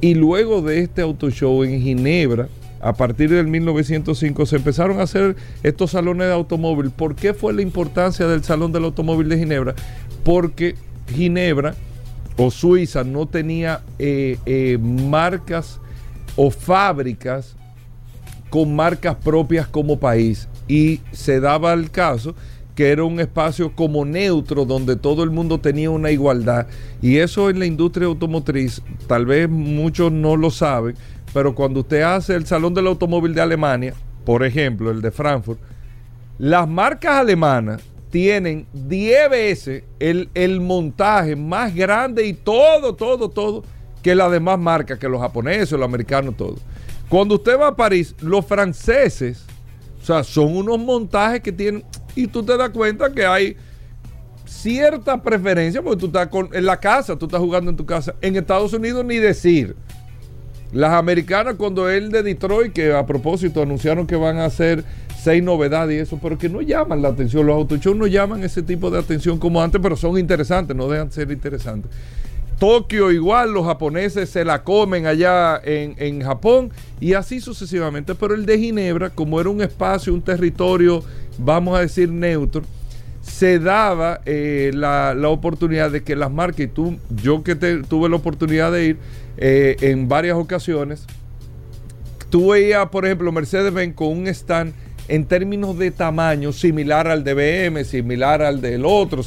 [0.00, 2.48] y luego de este auto show en Ginebra,
[2.82, 6.90] a partir del 1905 se empezaron a hacer estos salones de automóvil.
[6.90, 9.74] ¿Por qué fue la importancia del Salón del Automóvil de Ginebra?
[10.24, 10.74] Porque
[11.08, 11.74] Ginebra
[12.36, 15.80] o Suiza no tenía eh, eh, marcas
[16.34, 17.54] o fábricas
[18.50, 22.34] con marcas propias como país y se daba el caso
[22.74, 26.66] que era un espacio como neutro donde todo el mundo tenía una igualdad.
[27.02, 30.96] Y eso en la industria automotriz, tal vez muchos no lo saben,
[31.32, 35.60] pero cuando usted hace el Salón del Automóvil de Alemania, por ejemplo, el de Frankfurt,
[36.38, 43.62] las marcas alemanas tienen 10 veces el, el montaje más grande y todo, todo, todo
[44.02, 46.56] que las demás marcas, que los japoneses, los americanos, todo.
[47.08, 49.44] Cuando usted va a París, los franceses,
[50.02, 53.56] o sea, son unos montajes que tienen, y tú te das cuenta que hay
[54.44, 58.14] cierta preferencia, porque tú estás con, en la casa, tú estás jugando en tu casa.
[58.20, 59.76] En Estados Unidos ni decir.
[60.72, 64.84] Las americanas, cuando él de Detroit, que a propósito anunciaron que van a hacer
[65.22, 67.46] seis novedades y eso, pero que no llaman la atención.
[67.46, 71.08] Los autoshows no llaman ese tipo de atención como antes, pero son interesantes, no dejan
[71.08, 71.90] de ser interesantes.
[72.58, 78.14] Tokio igual, los japoneses se la comen allá en, en, Japón y así sucesivamente.
[78.14, 81.02] Pero el de Ginebra, como era un espacio, un territorio,
[81.38, 82.62] vamos a decir, neutro,
[83.32, 88.10] se daba eh, la, la, oportunidad de que las marcas, y tú, yo que tuve
[88.10, 88.96] la oportunidad de ir
[89.38, 91.06] eh, en varias ocasiones,
[92.28, 94.74] tú veías, por ejemplo, Mercedes-Benz con un stand
[95.08, 97.32] en términos de tamaño similar al de
[97.70, 99.22] BM, similar al del otro.
[99.22, 99.24] O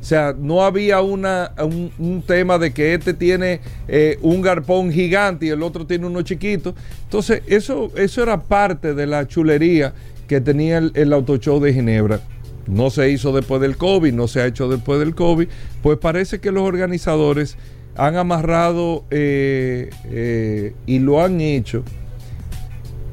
[0.00, 5.46] sea, no había una, un, un, tema de que este tiene eh, un garpón gigante
[5.46, 6.74] y el otro tiene uno chiquito.
[7.04, 9.94] Entonces, eso, eso era parte de la chulería
[10.26, 12.20] que tenía el, el Auto Show de Ginebra.
[12.66, 15.48] No se hizo después del COVID, no se ha hecho después del COVID.
[15.82, 17.56] Pues parece que los organizadores
[17.96, 21.84] han amarrado eh, eh, y lo han hecho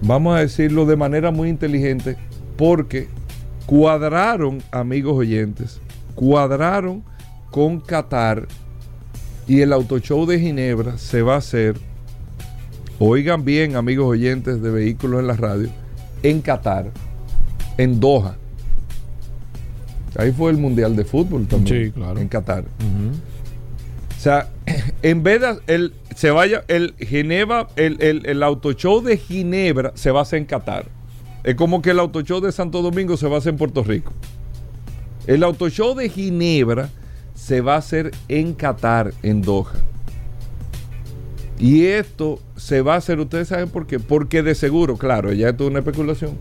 [0.02, 2.18] vamos a decirlo de manera muy inteligente,
[2.58, 3.08] porque
[3.66, 5.80] cuadraron, amigos oyentes,
[6.16, 7.04] cuadraron
[7.52, 8.48] con Qatar
[9.48, 11.76] y el Auto Show de Ginebra se va a hacer,
[13.00, 15.70] oigan bien, amigos oyentes de vehículos en la radio,
[16.24, 16.92] en Qatar,
[17.78, 18.38] en Doha.
[20.17, 21.86] Ahí fue el Mundial de Fútbol también.
[21.86, 22.19] Sí, claro.
[22.19, 22.63] En Qatar.
[22.63, 23.13] Uh -huh.
[24.17, 24.50] O sea,
[25.02, 29.93] en vez de el, se vaya, el Ginebra, el, el, el auto show de Ginebra
[29.95, 30.86] se va a hacer en Qatar.
[31.43, 33.84] Es como que el auto show de Santo Domingo se va a hacer en Puerto
[33.84, 34.13] Rico.
[35.28, 36.89] El auto show de Ginebra
[37.34, 39.74] se va a hacer en Qatar, en Doha.
[41.58, 44.00] Y esto se va a hacer, ustedes saben por qué.
[44.00, 46.32] Porque de seguro, claro, ya esto es una especulación.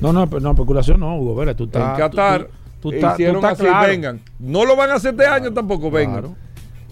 [0.00, 1.34] No, no, no, especulación no, Hugo.
[1.34, 1.90] Vera, tú estás.
[1.92, 2.42] En Qatar.
[2.42, 3.88] Tú, tú, tú hicieron tú así, claro.
[3.88, 4.20] vengan.
[4.38, 6.20] No lo van a hacer este Claro, año tampoco, vengan.
[6.20, 6.36] claro.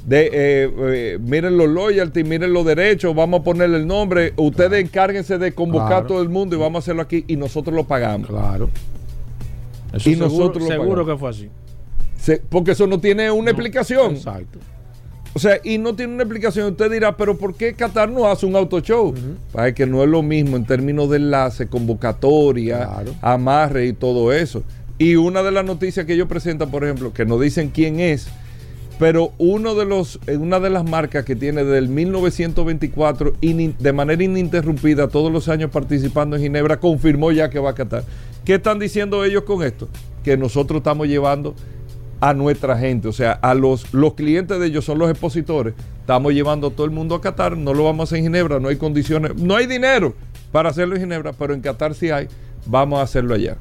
[0.06, 4.32] De, eh, eh, miren los loyalty, miren los derechos, vamos a ponerle el nombre.
[4.36, 6.04] Ustedes encárguense de convocar Claro.
[6.04, 8.28] a todo el mundo y vamos a hacerlo aquí y nosotros lo pagamos.
[8.28, 8.68] Claro.
[9.92, 11.14] Eso Y seguro, nosotros lo seguro pagamos.
[11.14, 11.50] que fue así.
[12.16, 14.12] Se- porque eso no tiene una No, explicación.
[14.16, 14.58] Exacto.
[15.34, 16.72] O sea, y no tiene una explicación.
[16.72, 19.14] Usted dirá, pero ¿por qué Qatar no hace un auto show?
[19.52, 23.14] Para que no es lo mismo en términos de enlace, convocatoria, Claro.
[23.22, 24.62] amarre y todo eso.
[25.02, 28.28] Y una de las noticias que ellos presentan, por ejemplo, que no dicen quién es,
[29.00, 33.92] pero uno de los, eh, una de las marcas que tiene del 1924 inin- de
[33.92, 38.04] manera ininterrumpida todos los años participando en Ginebra, confirmó ya que va a Qatar.
[38.44, 39.88] ¿Qué están diciendo ellos con esto?
[40.22, 41.54] Que nosotros estamos llevando
[42.20, 45.74] a nuestra gente, o sea, a los, los clientes de ellos son los expositores.
[46.00, 48.60] Estamos llevando a todo el mundo a Qatar, no lo vamos a hacer en Ginebra,
[48.60, 50.14] no hay condiciones, no hay dinero
[50.52, 52.28] para hacerlo en Ginebra, pero en Qatar sí hay,
[52.66, 53.56] vamos a hacerlo allá.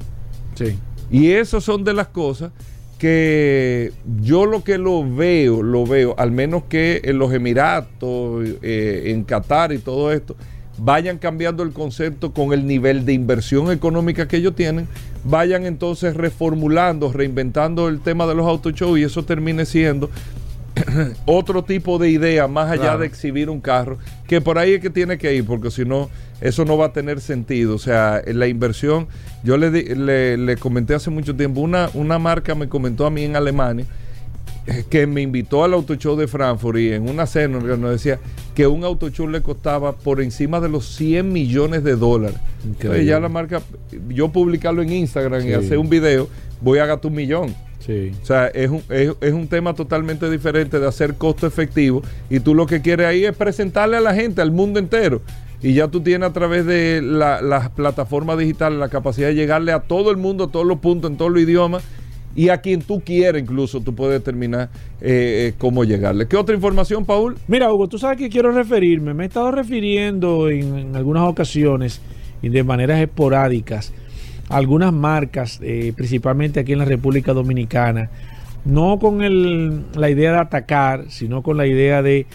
[0.54, 0.78] Sí.
[1.12, 2.50] Y esas son de las cosas
[2.98, 9.02] que yo lo que lo veo, lo veo, al menos que en los Emiratos, eh,
[9.06, 10.36] en Qatar y todo esto,
[10.78, 14.88] vayan cambiando el concepto con el nivel de inversión económica que ellos tienen,
[15.24, 20.08] vayan entonces reformulando, reinventando el tema de los auto shows y eso termine siendo
[21.26, 22.98] otro tipo de idea más allá Claro.
[23.00, 26.08] de exhibir un carro, que por ahí es que tiene que ir, porque si no,
[26.40, 27.74] eso no va a tener sentido.
[27.74, 29.06] O sea, la inversión,
[29.42, 33.24] yo le, le, le comenté hace mucho tiempo, una, una marca me comentó a mí
[33.24, 33.86] en Alemania,
[34.66, 38.20] eh, que me invitó al auto show de Frankfurt y en una cena nos decía
[38.54, 42.38] que un auto show le costaba por encima de los 100 millones de dólares.
[42.64, 43.60] Entonces ya la marca,
[44.08, 46.28] yo publicarlo en Instagram y hacer un video,
[46.60, 47.54] voy a gastar un millón.
[47.84, 48.12] Sí.
[48.22, 52.38] O sea, es un, es, es un tema totalmente diferente de hacer costo efectivo y
[52.38, 55.22] tú lo que quieres ahí es presentarle a la gente, al mundo entero.
[55.62, 59.72] Y ya tú tienes a través de la- las plataformas digitales la capacidad de llegarle
[59.72, 61.84] a todo el mundo, a todos los puntos, en todos los idiomas
[62.34, 66.26] y a quien tú quieras incluso tú puedes determinar eh, eh, cómo llegarle.
[66.26, 67.36] ¿Qué otra información, Paul?
[67.46, 69.14] Mira, Hugo, tú sabes que quiero referirme.
[69.14, 72.00] Me he estado refiriendo en, algunas ocasiones
[72.42, 73.92] y de maneras esporádicas
[74.48, 78.10] a algunas marcas, eh, principalmente aquí en la República Dominicana,
[78.64, 79.18] no con
[79.94, 82.26] la idea de atacar, sino con la idea de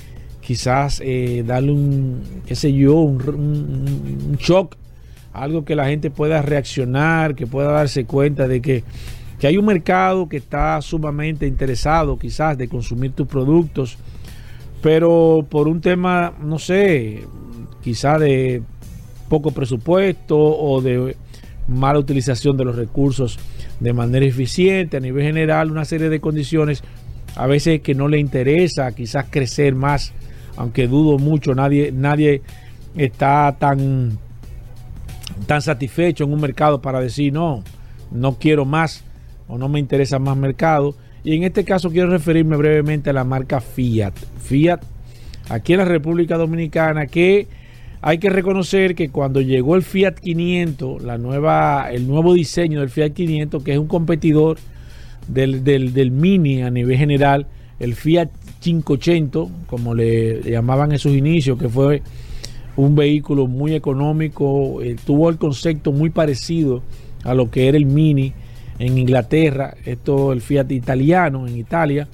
[0.48, 4.78] quizás eh, darle un, qué sé yo, un, shock,
[5.34, 8.86] algo que la gente pueda reaccionar, que pueda darse cuenta de que
[9.40, 13.98] que hay un mercado que está sumamente interesado quizás de consumir tus productos,
[14.82, 17.26] pero por un tema, no sé,
[17.84, 18.64] quizás de
[19.28, 21.18] poco presupuesto o de
[21.68, 23.38] mala utilización de los recursos
[23.82, 26.82] de manera eficiente a nivel general, una serie de condiciones
[27.36, 30.14] a veces que no le interesa quizás crecer más,
[30.58, 32.42] aunque dudo mucho, nadie, nadie
[32.96, 34.18] está tan,
[35.46, 37.64] tan satisfecho en un mercado para decir no,
[38.12, 39.04] no quiero más
[39.48, 40.96] o no me interesa más mercado.
[41.24, 44.14] Y en este caso quiero referirme brevemente a la marca Fiat.
[44.40, 44.82] Fiat,
[45.50, 47.48] aquí en la República Dominicana, que
[48.02, 52.90] hay que reconocer que cuando llegó el Fiat 500, la nueva, el nuevo diseño del
[52.90, 54.58] Fiat 500, que es un competidor
[55.28, 57.48] del, del, Mini a nivel general,
[57.80, 58.30] el Fiat
[58.60, 62.02] 580, como le llamaban en sus inicios, que fue
[62.76, 66.84] un vehículo muy económico, eh, tuvo el concepto muy parecido
[67.24, 68.34] a lo que era el Mini
[68.80, 72.08] en Inglaterra, esto el Fiat italiano en Italia,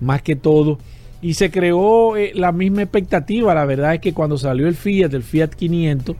[0.00, 0.78] más que todo.
[1.20, 3.54] Y se creó eh, la misma expectativa.
[3.54, 6.16] La verdad es que cuando salió el Fiat, el Fiat 500,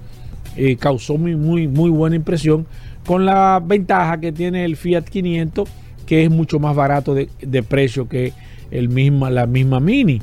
[0.57, 2.67] eh, causó muy, muy, muy buena impresión.
[3.07, 5.69] Con la ventaja que tiene el Fiat 500,
[6.07, 8.33] que es mucho más barato de, precio que
[8.71, 10.21] el misma, la misma Mini.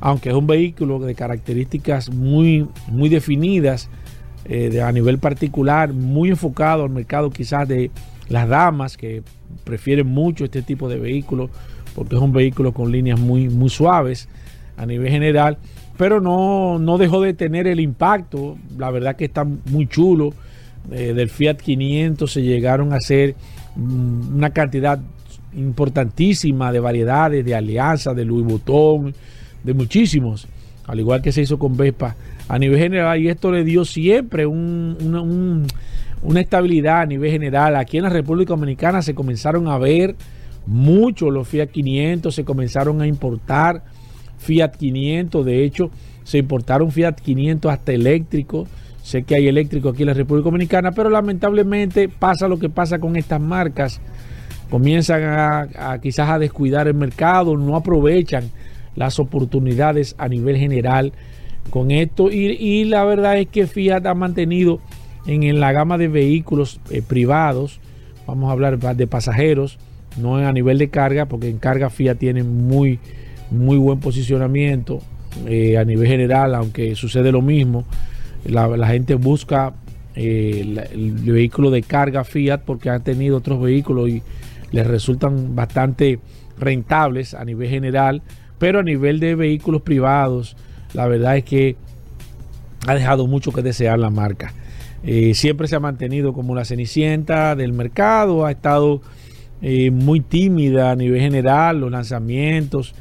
[0.00, 3.88] Aunque es un vehículo de características muy, muy definidas
[4.44, 7.90] eh, a nivel particular, muy enfocado al mercado quizás de
[8.28, 9.22] las damas que
[9.64, 11.50] prefieren mucho este tipo de vehículo
[11.94, 14.28] porque es un vehículo con líneas muy, muy suaves
[14.76, 15.58] a nivel general,
[15.96, 20.34] pero no, no dejó de tener el impacto, la verdad que está muy chulo,
[20.90, 23.36] eh, del Fiat 500 se llegaron a hacer
[23.76, 24.98] mm, una cantidad
[25.56, 29.14] importantísima de variedades, de alianzas, de Louis Vuitton,
[29.62, 30.46] de muchísimos,
[30.86, 32.16] al igual que se hizo con Vespa
[32.48, 35.66] a nivel general, y esto le dio siempre un
[36.24, 37.76] una estabilidad a nivel general.
[37.76, 40.16] Aquí en la República Dominicana se comenzaron a ver
[40.66, 43.84] mucho los Fiat 500, se comenzaron a importar
[44.38, 45.90] Fiat 500, de hecho
[46.24, 48.68] se importaron Fiat 500 hasta eléctricos.
[49.02, 52.98] Sé que hay eléctrico aquí en la República Dominicana, pero lamentablemente pasa lo que pasa
[52.98, 54.00] con estas marcas.
[54.70, 58.50] Comienzan a, quizás a descuidar el mercado, no aprovechan
[58.96, 61.12] las oportunidades a nivel general
[61.70, 62.30] con esto.
[62.30, 64.80] Y, la verdad es que Fiat ha mantenido
[65.26, 67.80] en, la gama de vehículos eh, privados,
[68.26, 69.78] vamos a hablar de pasajeros,
[70.16, 72.98] no a nivel de carga, porque en carga Fiat tiene muy,
[73.50, 75.00] muy buen posicionamiento
[75.46, 77.84] eh, a nivel general, aunque sucede lo mismo.
[78.44, 79.72] La, gente busca
[80.14, 84.22] eh, el, vehículo de carga Fiat porque han tenido otros vehículos y
[84.74, 86.18] les resultan bastante
[86.58, 88.22] rentables a nivel general,
[88.58, 90.56] pero a nivel de vehículos privados,
[90.94, 91.76] la verdad es que
[92.84, 94.52] ha dejado mucho que desear la marca.
[95.04, 99.00] Eh, siempre se ha mantenido como la cenicienta del mercado, ha estado
[99.62, 102.96] eh, muy tímida a nivel general, los lanzamientos.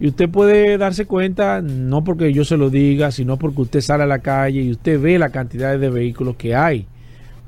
[0.00, 4.02] Y usted puede darse cuenta, no porque yo se lo diga, sino porque usted sale
[4.02, 6.88] a la calle y usted ve la cantidad de vehículos que hay.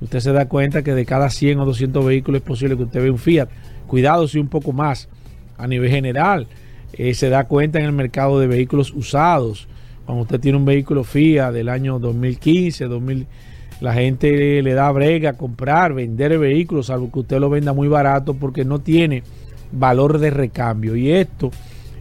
[0.04, 3.00] Usted se da cuenta que de cada 100 o 200 vehículos es posible que usted
[3.00, 3.48] vea un Fiat.
[3.86, 5.08] Cuidado si un poco más
[5.56, 6.46] a nivel general.
[6.92, 9.66] Eh, se da cuenta en el mercado de vehículos usados.
[10.04, 13.26] Cuando usted tiene un vehículo Fiat del año 2015, 2000
[13.80, 17.88] la gente le da brega a comprar, vender vehículos, salvo que usted lo venda muy
[17.88, 19.22] barato porque no tiene
[19.72, 20.96] valor de recambio.
[20.96, 21.50] Y esto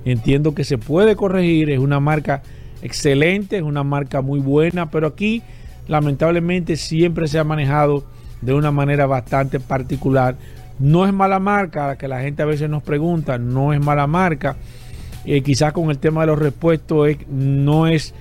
[0.05, 2.43] entiendo que se puede corregir, es una marca
[2.81, 5.41] excelente, es una marca muy buena, pero aquí
[5.87, 8.03] lamentablemente siempre se ha manejado
[8.41, 10.35] de una manera bastante particular.
[10.79, 14.57] No es mala marca, que la gente a veces nos pregunta, no es mala marca.
[15.25, 18.13] Eh, quizás con el tema de los repuestos no es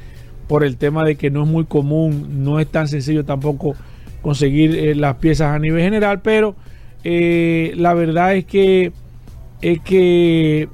[0.47, 3.75] por el tema de que no es muy común, no es tan sencillo tampoco
[4.21, 6.55] conseguir eh, las piezas a nivel general, pero
[7.03, 8.93] eh, la verdad es que
[9.61, 10.69] es que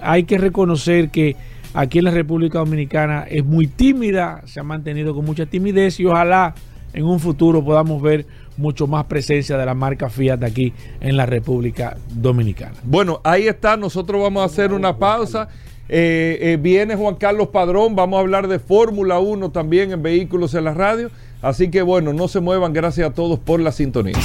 [0.00, 1.36] hay que reconocer que
[1.74, 6.06] aquí en la República Dominicana es muy tímida, se ha mantenido con mucha timidez y
[6.06, 6.54] ojalá
[6.92, 8.24] en un futuro podamos ver
[8.56, 12.76] mucho más presencia de la marca Fiat aquí en la República Dominicana.
[12.84, 15.48] Bueno, ahí está, nosotros vamos a hacer una pausa
[15.88, 20.54] eh, eh, viene Juan Carlos Padrón, vamos a hablar de Fórmula 1 también en Vehículos
[20.54, 21.10] en la Radio.
[21.42, 24.16] Así que bueno, no se muevan, gracias a todos por la sintonía.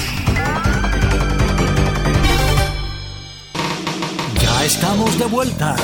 [4.42, 5.76] Ya estamos de vuelta.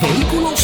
[0.00, 0.63] Vehículos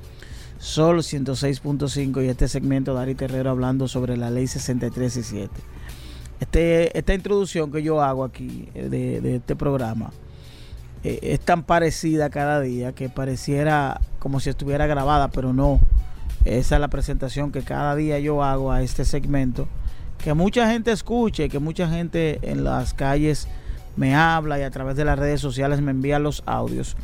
[0.61, 5.49] Sol 106.5 y este segmento Dari Terrero hablando sobre la ley 63 y 7.
[6.39, 10.11] Este, esta introducción que yo hago aquí eh, de, este programa
[11.03, 15.79] eh, es tan parecida cada día que pareciera como si estuviera grabada, pero no.
[16.45, 19.67] Esa es la presentación que cada día yo hago a este segmento.
[20.23, 23.47] Que mucha gente escuche, que mucha gente en las calles
[23.95, 26.95] me habla y a través de las redes sociales me envía los audios.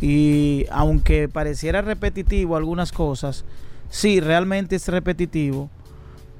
[0.00, 3.44] Y aunque pareciera repetitivo algunas cosas,
[3.88, 5.70] sí, realmente es repetitivo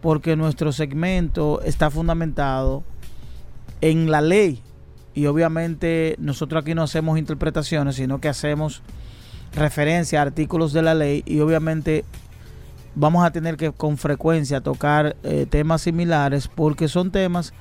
[0.01, 2.85] porque nuestro segmento está fundamentado
[3.81, 4.63] en la ley.
[5.15, 8.83] Y obviamente nosotros aquí no hacemos interpretaciones, sino que hacemos
[9.55, 12.05] referencia a artículos de la ley y obviamente
[12.95, 17.55] vamos a tener que con frecuencia tocar eh, temas similares porque son temas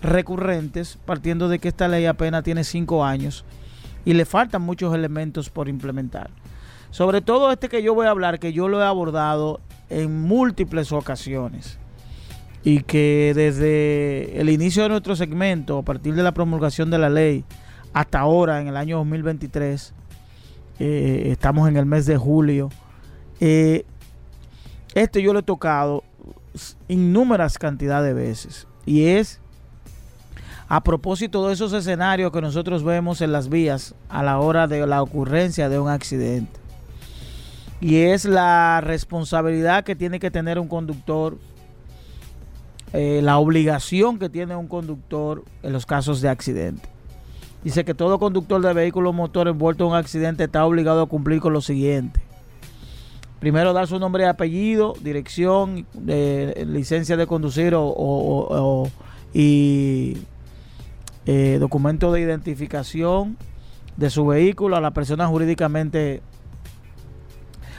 [0.00, 3.44] recurrentes partiendo de que esta ley apenas tiene cinco años
[4.04, 6.30] y le faltan muchos elementos por implementar.
[6.90, 10.92] Sobre todo este que yo voy a hablar, que yo lo he abordado en múltiples
[10.92, 11.78] ocasiones
[12.64, 17.08] y que desde el inicio de nuestro segmento, a partir de la promulgación de la
[17.08, 17.44] ley,
[17.92, 19.94] hasta ahora, en el año 2023,
[20.78, 22.70] eh, estamos en el mes de julio,
[23.40, 23.84] eh,
[24.94, 26.04] este yo lo he tocado
[26.88, 29.40] innúmeras cantidades de veces y es
[30.72, 34.86] a propósito de esos escenarios que nosotros vemos en las vías a la hora de
[34.86, 36.58] la ocurrencia de un accidente.
[37.78, 41.36] Y es la responsabilidad que tiene que tener un conductor,
[42.94, 46.88] eh, la obligación que tiene un conductor en los casos de accidente.
[47.62, 51.40] Dice que todo conductor de vehículo motor envuelto en un accidente está obligado a cumplir
[51.40, 52.18] con lo siguiente.
[53.40, 58.88] Primero dar su nombre y apellido, dirección, eh, licencia de conducir o,
[59.34, 60.16] y
[61.26, 63.36] eh, documento de identificación
[63.96, 66.22] de su vehículo a la persona jurídicamente,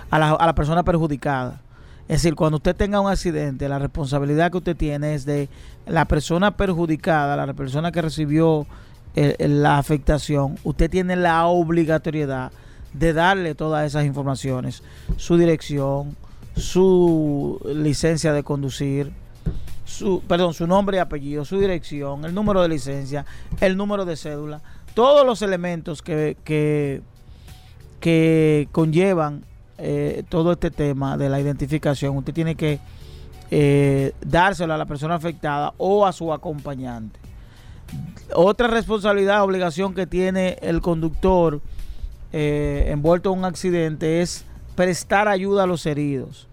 [0.10, 1.62] a la, a la persona perjudicada.
[2.08, 5.50] Es decir, cuando usted tenga un accidente, la responsabilidad que usted tiene es de
[5.88, 8.68] la persona perjudicada, la persona que recibió
[9.16, 10.58] eh, la afectación.
[10.64, 12.52] Usted tiene la obligatoriedad
[12.94, 14.84] de darle todas esas informaciones,
[15.18, 16.16] su dirección,
[16.56, 19.12] su licencia de conducir,
[19.86, 23.26] su, perdón, su nombre y apellido, su dirección, el número de licencia,
[23.60, 24.62] el número de cédula,
[24.94, 27.02] todos los elementos que, que,
[28.72, 29.44] conllevan
[29.78, 32.80] eh, todo este tema de la identificación, usted tiene que
[33.50, 37.20] eh, dárselo a la persona afectada o a su acompañante.
[38.36, 41.62] Otra responsabilidad, obligación que tiene el conductor
[42.32, 46.48] eh, envuelto en un accidente es prestar ayuda a los heridos.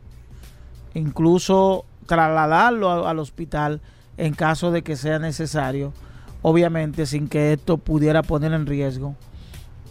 [0.95, 3.81] Incluso trasladarlo al hospital
[4.17, 5.93] en caso de que sea necesario,
[6.43, 9.15] obviamente sin que esto pudiera poner en riesgo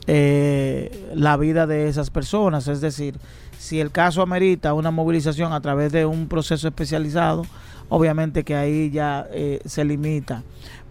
[0.05, 2.67] eh, la vida de esas personas.
[2.67, 3.15] Es decir,
[3.57, 7.45] si el caso amerita una movilización a través de un proceso especializado,
[7.88, 10.43] obviamente que ahí ya eh, se limita.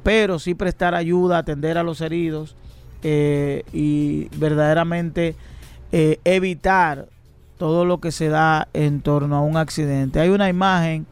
[0.03, 2.57] Pero sí prestar ayuda, atender a los heridos
[3.03, 5.37] eh, y verdaderamente
[5.93, 7.07] evitar
[7.59, 10.21] todo lo que se da en torno a un accidente.
[10.21, 11.07] Hay una imagen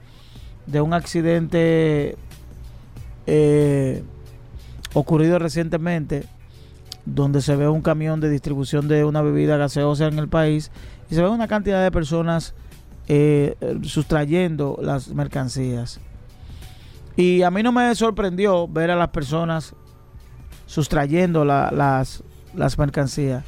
[0.67, 2.17] de un accidente
[3.27, 4.03] eh,
[4.95, 6.27] ocurrido recientemente
[7.05, 10.71] donde se ve un camión de distribución de una bebida gaseosa en el país
[11.11, 12.55] y se ve una cantidad de personas
[13.09, 13.55] eh,
[13.85, 16.01] sustrayendo las mercancías.
[17.17, 19.75] Y a mí no me sorprendió ver a las personas
[20.67, 22.23] sustrayendo las,
[22.55, 23.45] las mercancías.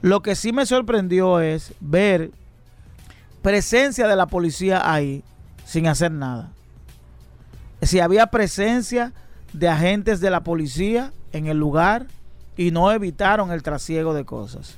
[0.00, 2.30] Lo que sí me sorprendió es ver
[3.42, 5.24] presencia de la policía ahí
[5.72, 6.52] sin hacer nada.
[7.80, 9.14] Si había presencia
[9.54, 12.08] de agentes de la policía en el lugar
[12.58, 14.76] y no evitaron el trasiego de cosas,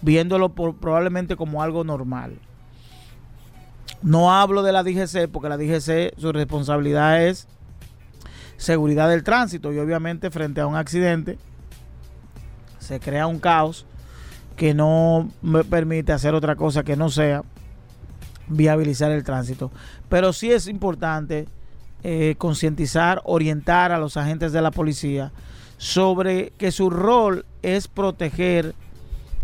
[0.00, 2.36] viéndolo probablemente como algo normal.
[4.02, 7.46] No hablo de la DGC porque la DGC su responsabilidad es
[8.56, 11.38] seguridad del tránsito y obviamente frente a un accidente
[12.80, 13.86] se crea un caos
[14.56, 17.44] que no me permite hacer otra cosa que no sea
[18.48, 19.70] viabilizar el tránsito.
[20.08, 21.46] Pero sí es importante
[22.02, 25.32] eh, concientizar, orientar a los agentes de la policía
[25.78, 28.74] sobre que su rol es proteger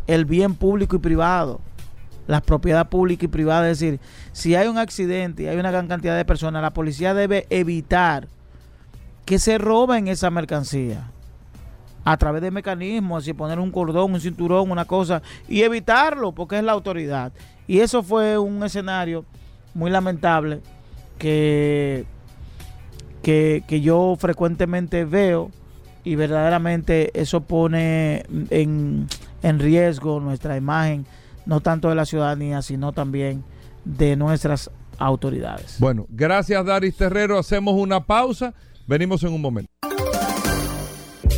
[0.07, 1.61] el bien público y privado,
[2.27, 3.71] la propiedad pública y privada.
[3.71, 4.01] Es decir,
[4.33, 8.29] si hay un accidente y hay una gran cantidad de personas, la policía debe evitar
[9.25, 11.11] que se roben esa mercancía
[12.05, 16.59] a través de mecanismos, así poner un cordón, un cinturón, una cosa, y evitarlo, porque
[16.59, 17.33] es la autoridad.
[17.67, 19.25] Y eso fue un escenario
[19.75, 20.61] muy lamentable
[21.19, 22.07] que,
[23.23, 25.51] que, que yo frecuentemente veo
[26.05, 29.07] y verdaderamente eso pone en,
[29.43, 31.05] en riesgo nuestra imagen,
[31.45, 33.45] no tanto de la ciudadanía, sino también
[33.85, 35.77] de nuestras autoridades.
[35.79, 37.39] Bueno, gracias Daris Terrero.
[37.39, 38.55] Hacemos una pausa.
[38.87, 39.68] Venimos en un momento.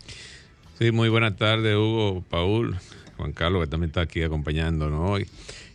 [0.79, 2.77] Sí, muy buenas tardes Hugo, Paul,
[3.17, 5.27] Juan Carlos que también está aquí acompañándonos hoy.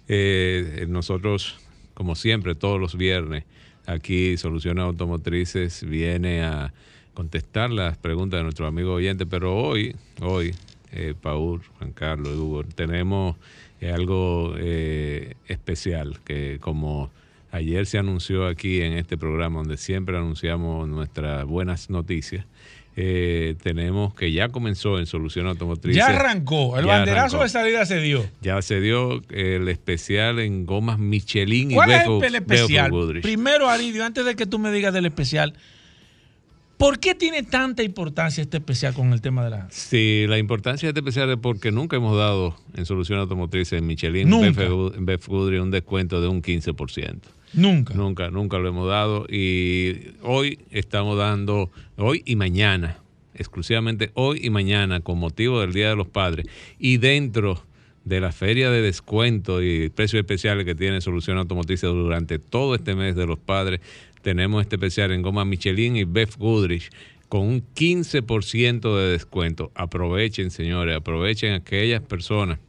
[0.08, 1.58] Eh, nosotros,
[1.94, 3.44] como siempre, todos los viernes,
[3.86, 6.74] aquí Soluciones Automotrices viene a
[7.14, 10.54] contestar las preguntas de nuestro amigo oyente, pero hoy, hoy,
[10.92, 13.36] eh, Paul, Juan Carlos, Hugo, tenemos
[13.80, 17.10] eh, algo eh, especial que como
[17.52, 22.46] ayer se anunció aquí en este programa donde siempre anunciamos nuestras buenas noticias,
[22.98, 25.96] eh, tenemos que ya comenzó en Solución Automotriz.
[25.96, 27.44] Ya arrancó, el Ya banderazo arrancó.
[27.44, 28.26] de salida se dio.
[28.42, 32.92] Ya se dio el especial en gomas Michelin y ¿Cuál es Beffel- el especial?
[33.22, 35.54] Primero, Aridio, antes de que tú me digas del especial,
[36.82, 39.68] ¿por qué tiene tanta importancia este especial con el tema de la...
[39.70, 43.86] Sí, la importancia de este especial es porque nunca hemos dado en Solución Automotriz en
[43.86, 44.64] Michelin, Nunca.
[44.64, 47.20] En Goodrich un descuento de un 15%.
[47.54, 47.94] Nunca.
[47.94, 52.98] Nunca, nunca lo hemos dado y hoy estamos dando, hoy y mañana,
[53.36, 56.48] exclusivamente hoy y mañana con motivo del Día de los Padres
[56.80, 57.64] y dentro
[58.06, 62.96] de la feria de descuento y precios especiales que tiene Solución Automotriz durante todo este
[62.96, 63.80] mes de los padres,
[64.22, 66.90] tenemos este especial en goma Michelin y Beth Goodrich
[67.30, 69.72] con un 15% de descuento.
[69.76, 72.60] Aprovechen, señores, aprovechen aquellas personas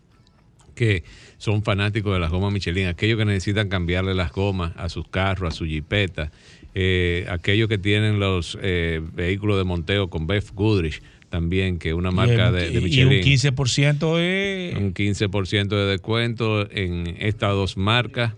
[0.74, 1.04] que
[1.38, 5.52] son fanáticos de las gomas Michelin, aquellos que necesitan cambiarle las gomas a sus carros,
[5.52, 6.30] a su jipeta,
[6.74, 11.94] eh, aquellos que tienen los eh, vehículos de monteo con Beth Goodrich también, que es
[11.94, 13.22] una marca de, de y un Michelin.
[13.22, 14.76] 15% es...
[14.76, 18.34] Un 15% de descuento en estas dos marcas.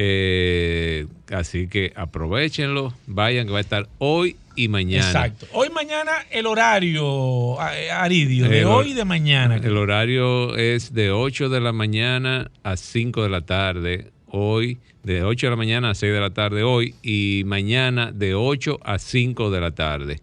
[0.00, 5.04] Eh, así que aprovechenlo, vayan que va a estar hoy y mañana.
[5.04, 5.46] Exacto.
[5.52, 7.72] Hoy mañana el horario, a-
[8.04, 9.56] Aridio, de El- hoy y de mañana.
[9.56, 14.12] El horario es de 8 de la mañana a 5 de la tarde.
[14.28, 16.94] Hoy, de 8 de la mañana a 6 de la tarde hoy.
[17.02, 20.20] Y mañana de 8 a 5 de la tarde.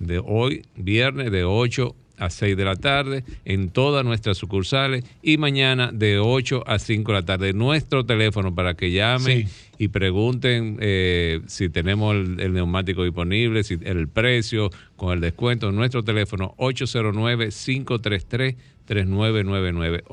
[0.00, 5.04] De hoy, viernes, de 8 a 6 de la tarde en todas nuestras sucursales.
[5.22, 7.52] Y mañana de 8 a 5 de la tarde.
[7.52, 9.54] Nuestro teléfono para que llamen Sí.
[9.78, 15.72] y pregunten eh, si tenemos el, el neumático disponible, si el precio con el descuento.
[15.72, 18.56] Nuestro teléfono 809-533.
[18.86, 20.04] 3999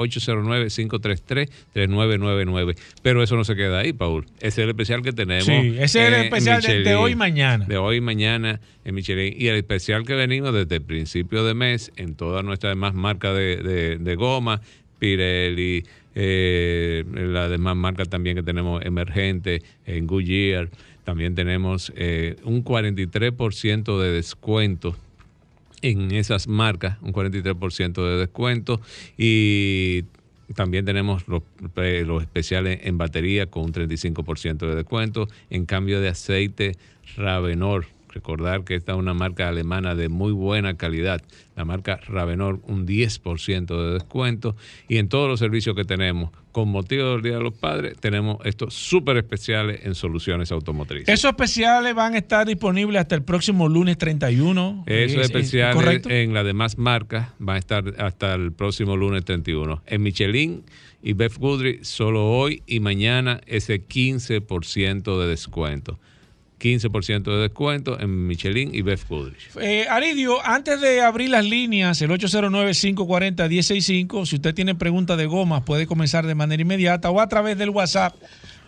[1.76, 4.26] 809-533-3999 pero eso no se queda ahí Paul.
[4.38, 7.66] Ese es el especial que tenemos Sí, ese es el especial de- hoy y mañana.
[7.66, 9.34] de hoy y mañana en Michelin.
[9.38, 13.36] Y el especial que venimos desde el principio de mes en todas nuestras demás marcas
[13.36, 14.62] de, de- de goma
[15.00, 20.70] Pirelli eh, las demás marcas también que tenemos emergente en Goodyear.
[21.06, 24.96] También tenemos eh, un 43% de descuento
[25.82, 28.82] en esas marcas, un 43% de descuento
[29.18, 30.04] y
[30.54, 31.44] también tenemos los,
[31.78, 36.76] eh, especiales en batería con un 35% de descuento, en cambio de aceite
[37.16, 37.86] Ravenor.
[38.10, 41.22] Recordar que esta es una marca alemana de muy buena calidad.
[41.56, 44.58] La marca Ravenor, un 10% de descuento.
[44.90, 48.38] Y en todos los servicios que tenemos, con motivo del Día de los Padres, tenemos
[48.46, 51.08] estos súper especiales en soluciones automotrices.
[51.10, 54.84] Esos especiales van a estar disponibles hasta el próximo lunes 31.
[54.86, 56.10] Esos ¿Es- es especiales ¿Correcto?
[56.10, 59.82] en las demás marcas van a estar hasta el próximo lunes 31.
[59.86, 60.64] En Michelin
[61.04, 66.00] y Beth Goodrich, solo hoy y mañana ese 15% de descuento.
[66.62, 69.50] 15% de descuento en Michelin y Beth Goodrich.
[69.60, 75.64] Eh, Aridio, antes de abrir las líneas, el 809-540-165, si usted tiene preguntas de gomas,
[75.64, 78.14] puede comenzar de manera inmediata o a través del WhatsApp.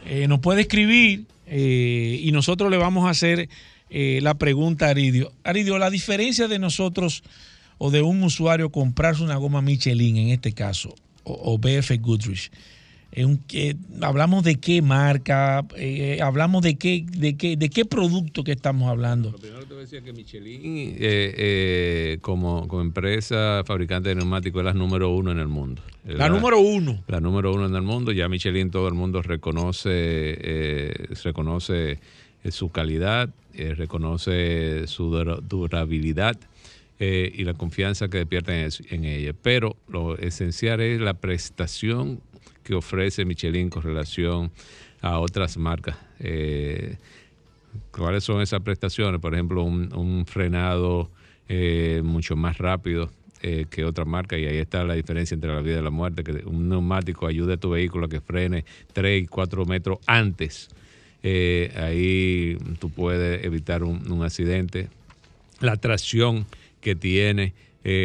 [0.05, 3.47] Eh, nos puede escribir eh, y nosotros le vamos a hacer
[3.95, 5.31] la pregunta a Aridio.
[5.43, 7.21] Aridio, la diferencia de nosotros
[7.77, 12.49] o de un usuario comprarse una goma Michelin en este caso, o, o BF Goodrich,
[13.15, 18.51] eh, hablamos de qué marca, eh, hablamos de qué, de qué, de qué producto que
[18.53, 19.31] estamos hablando.
[19.31, 20.95] Lo primero te voy a decir que Michelin, eh,
[21.37, 25.81] eh, como, como empresa fabricante de neumáticos, es la número uno en el mundo.
[26.07, 27.03] Es La número uno.
[27.07, 28.11] La número uno en el mundo.
[28.11, 30.93] Ya Michelin, todo el mundo reconoce, eh,
[31.23, 31.99] reconoce
[32.43, 36.37] eh, su calidad, eh, reconoce su dura- durabilidad
[36.99, 39.33] eh, y la confianza que despierta en, es- en ella.
[39.41, 42.19] Pero lo esencial es la prestación
[42.63, 44.51] que ofrece Michelin con relación
[45.01, 45.97] a otras marcas.
[46.19, 46.95] Eh,
[47.91, 49.19] ¿Cuáles son esas prestaciones?
[49.19, 51.11] Por ejemplo, un, frenado
[51.49, 53.11] eh, mucho más rápido
[53.41, 56.23] eh, que otra marca y ahí está la diferencia entre la vida y la muerte,
[56.23, 60.69] que un neumático ayuda a tu vehículo a que frene 3 y 4 metros antes.
[61.23, 64.89] Ahí tú puedes evitar un, accidente.
[65.59, 66.45] La tracción
[66.81, 67.53] que tiene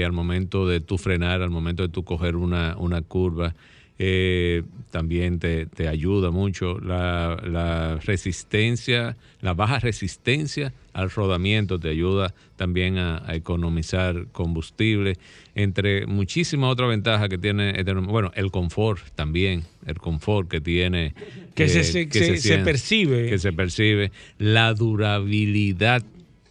[0.05, 3.55] al momento de tú frenar, al momento de tú coger una, una curva,
[3.99, 6.79] eh, también te, te ayuda mucho.
[6.79, 15.17] La, la resistencia, la baja resistencia al rodamiento te ayuda también a, a economizar combustible,
[15.55, 18.13] entre muchísimas otras ventajas que tiene, este neumático.
[18.13, 21.15] bueno, el confort también, el confort que tiene.
[21.55, 23.29] Que eh, se- se- se- se siente- percibe.
[23.29, 26.03] Que se percibe, la durabilidad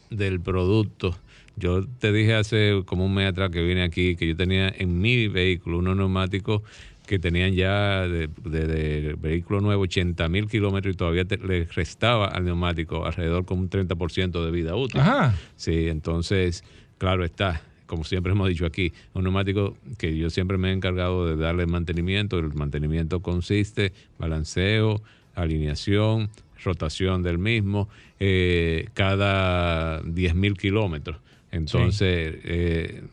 [0.09, 1.17] del producto.
[1.55, 5.01] Yo te dije hace como un mes atrás que vine aquí que yo tenía en
[5.01, 6.61] mi vehículo unos neumáticos
[7.07, 11.63] que tenían ya de, de- de vehículo nuevo 80 mil kilómetros y todavía te- le
[11.65, 14.99] restaba al neumático alrededor como un 30% de vida útil.
[15.01, 15.35] Ajá.
[15.55, 16.63] Sí, entonces,
[16.99, 21.25] claro está, como siempre hemos dicho aquí, un neumático que yo siempre me he encargado
[21.25, 22.37] de darle mantenimiento.
[22.37, 25.01] El mantenimiento consiste balanceo,
[25.33, 26.29] alineación,
[26.63, 27.87] rotación del mismo,
[28.19, 31.17] eh, cada 10 mil kilómetros.
[31.51, 33.03] Entonces, eh,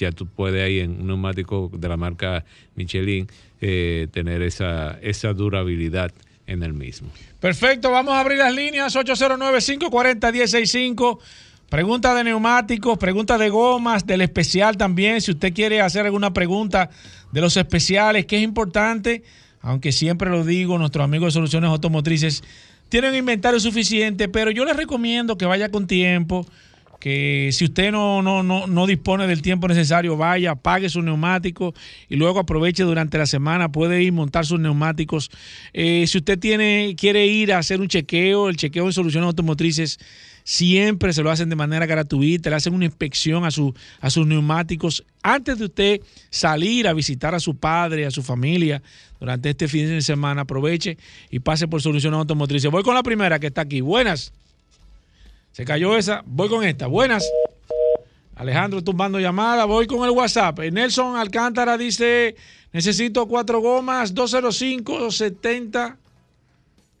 [0.00, 2.44] ya tú puedes ahí en un neumático de la marca
[2.74, 3.26] Michelin
[3.60, 6.12] eh, tener esa, esa durabilidad
[6.46, 7.10] en el mismo.
[7.38, 11.18] Perfecto, vamos a abrir las líneas 809-540-165.
[11.68, 15.20] Preguntas de neumáticos, preguntas de gomas, del especial también.
[15.20, 16.90] Si usted quiere hacer alguna pregunta
[17.30, 19.22] de los especiales, que es importante,
[19.60, 22.42] aunque siempre lo digo, nuestros amigos de Soluciones Automotrices
[22.88, 26.44] tienen inventario suficiente, pero yo les recomiendo que vaya con tiempo,
[27.00, 31.74] que si usted no, no, no, no dispone del tiempo necesario, vaya, pague su neumático
[32.08, 35.30] y luego aproveche durante la semana, puede ir montar sus neumáticos.
[35.72, 39.98] Eh, si usted tiene, quiere ir a hacer un chequeo, el chequeo en soluciones automotrices
[40.44, 44.26] siempre se lo hacen de manera gratuita, le hacen una inspección a, su, a sus
[44.26, 48.82] neumáticos antes de usted salir a visitar a su padre, a su familia
[49.18, 50.42] durante este fin de semana.
[50.42, 50.98] Aproveche
[51.30, 52.70] y pase por soluciones automotrices.
[52.70, 53.80] Voy con la primera que está aquí.
[53.80, 54.32] Buenas.
[55.52, 56.22] Se cayó esa.
[56.26, 56.86] Voy con esta.
[56.86, 57.28] Buenas.
[58.36, 59.64] Alejandro tumbando llamada.
[59.64, 60.60] Voy con el WhatsApp.
[60.60, 62.36] Eh, Nelson Alcántara dice:
[62.72, 65.96] Necesito cuatro gomas 205 70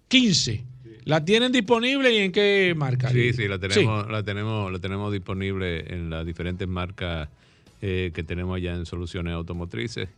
[0.08, 0.64] 15.
[1.04, 3.10] ¿La tienen disponible y en qué marca?
[3.10, 7.28] Sí, sí, la tenemos, La tenemos, la tenemos disponible en las diferentes marcas
[7.80, 10.08] eh, que tenemos allá en Soluciones Automotrices.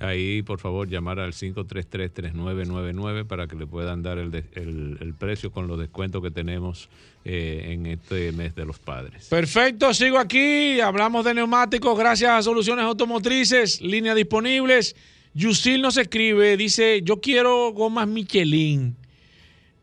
[0.00, 5.66] Ahí, por favor, llamar al 533-3999 para que le puedan dar el, el- precio con
[5.66, 6.88] los descuentos que tenemos
[7.26, 9.26] eh, en este mes de los padres.
[9.28, 10.80] Perfecto, sigo aquí.
[10.80, 14.96] Hablamos de neumáticos gracias a Soluciones Automotrices, líneas disponibles.
[15.34, 18.96] Yusil nos escribe, dice, yo quiero gomas Michelin.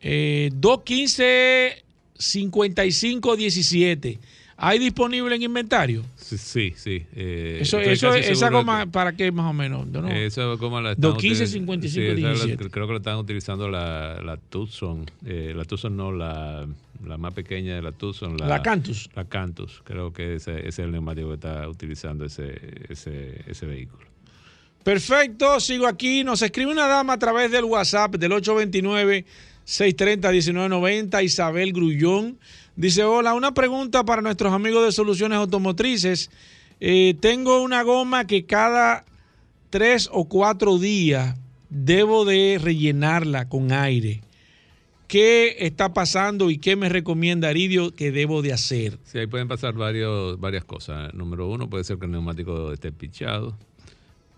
[0.02, 1.84] Eh, 215
[2.18, 4.20] 55 17.
[4.60, 6.04] ¿Hay disponible en inventario?
[6.16, 6.74] Sí, sí.
[6.76, 9.86] sí, eh, Eso, eso, esa goma, que- ¿para qué más o menos?
[9.86, 12.70] No- Esa goma la están 215, util- 55, sí, esa la- 17.
[12.72, 15.06] creo que la están utilizando la, la Tucson.
[15.28, 16.66] eh, la Tucson no, la,
[17.06, 18.36] la más pequeña de la Tucson.
[18.38, 19.12] La Cantus.
[19.16, 19.82] La Cantus.
[19.84, 24.08] Creo que ese, ese es el neumático que está utilizando ese, ese, ese vehículo.
[24.84, 26.24] Perfecto, sigo aquí.
[26.24, 32.40] Nos escribe una dama a través del WhatsApp del 829-630-1990, Isabel Grullón.
[32.78, 36.30] Dice, hola, una pregunta para nuestros amigos de Soluciones Automotrices.
[36.80, 39.04] Eh, tengo una goma que cada
[39.72, 41.36] tres o cuatro días
[41.72, 44.22] debo de rellenarla con aire.
[45.08, 49.00] ¿Qué está pasando y qué me recomienda Aridio que debo de hacer?
[49.06, 51.12] Sí, ahí pueden pasar varias cosas.
[51.16, 53.58] Número uno, puede ser que el neumático esté pichado.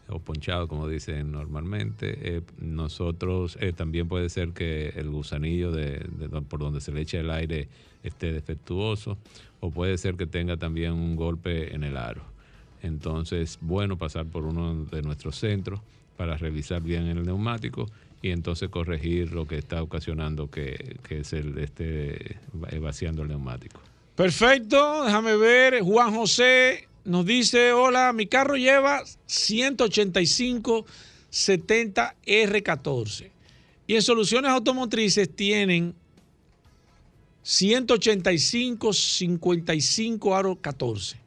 [0.10, 2.18] O ponchado, como dicen normalmente.
[2.22, 6.00] Eh, nosotros eh, también puede ser que el gusanillo de,
[6.50, 7.68] por donde se le echa el aire
[8.04, 9.18] esté defectuoso,
[9.60, 12.24] o puede ser que tenga también un golpe en el aro.
[12.82, 15.82] Entonces, bueno pasar por uno de nuestros centros
[16.18, 17.86] para revisar bien el neumático
[18.22, 22.38] y entonces corregir lo que está ocasionando que, que se esté
[22.82, 23.82] vaciando el neumático.
[24.16, 25.82] Perfecto, déjame ver.
[25.82, 30.86] Juan José nos dice, hola, mi carro lleva 185
[31.30, 33.30] 70 R14
[33.88, 35.96] y en soluciones automotrices tienen
[37.42, 41.18] 185 55 aro 14.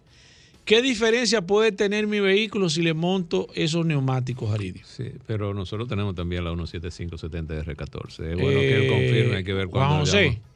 [0.65, 4.83] ¿Qué diferencia puede tener mi vehículo si le monto esos neumáticos, Aridio?
[4.87, 8.31] Sí, pero nosotros tenemos también la 17570R14.
[8.31, 10.52] Es bueno que él Eh, confirme, hay que ver Juan cuándo José, llama.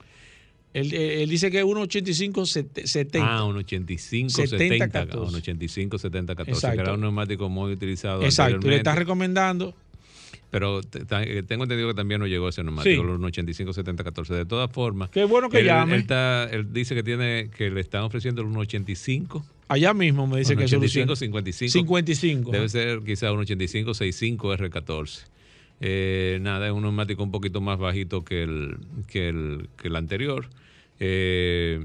[0.80, 3.18] Él, él dice que es 185 70.
[3.38, 5.18] Ah, un 85 70, 70, 14.
[5.28, 6.76] un 85 70 14, Exacto.
[6.76, 8.90] que era un neumático muy utilizado Exacto, le anteriormente.
[8.90, 9.74] está recomendando.
[10.50, 13.06] Pero eh, tengo entendido que también no llegó ese neumático, Sí.
[13.06, 14.34] los 85 70 14.
[14.34, 15.94] De todas formas, Qué bueno que él, llame.
[15.96, 20.38] Él, está- él dice que tiene que le están ofreciendo el 185 Allá mismo me
[20.38, 21.16] dice que es 85 solución.
[21.16, 22.50] 55 55.
[22.52, 25.24] Debe ser quizá un 85 65 R14.
[25.80, 28.76] Eh, nada, es un neumático un poquito más bajito que el,
[29.08, 30.48] que el, que el anterior.
[31.00, 31.80] Eh,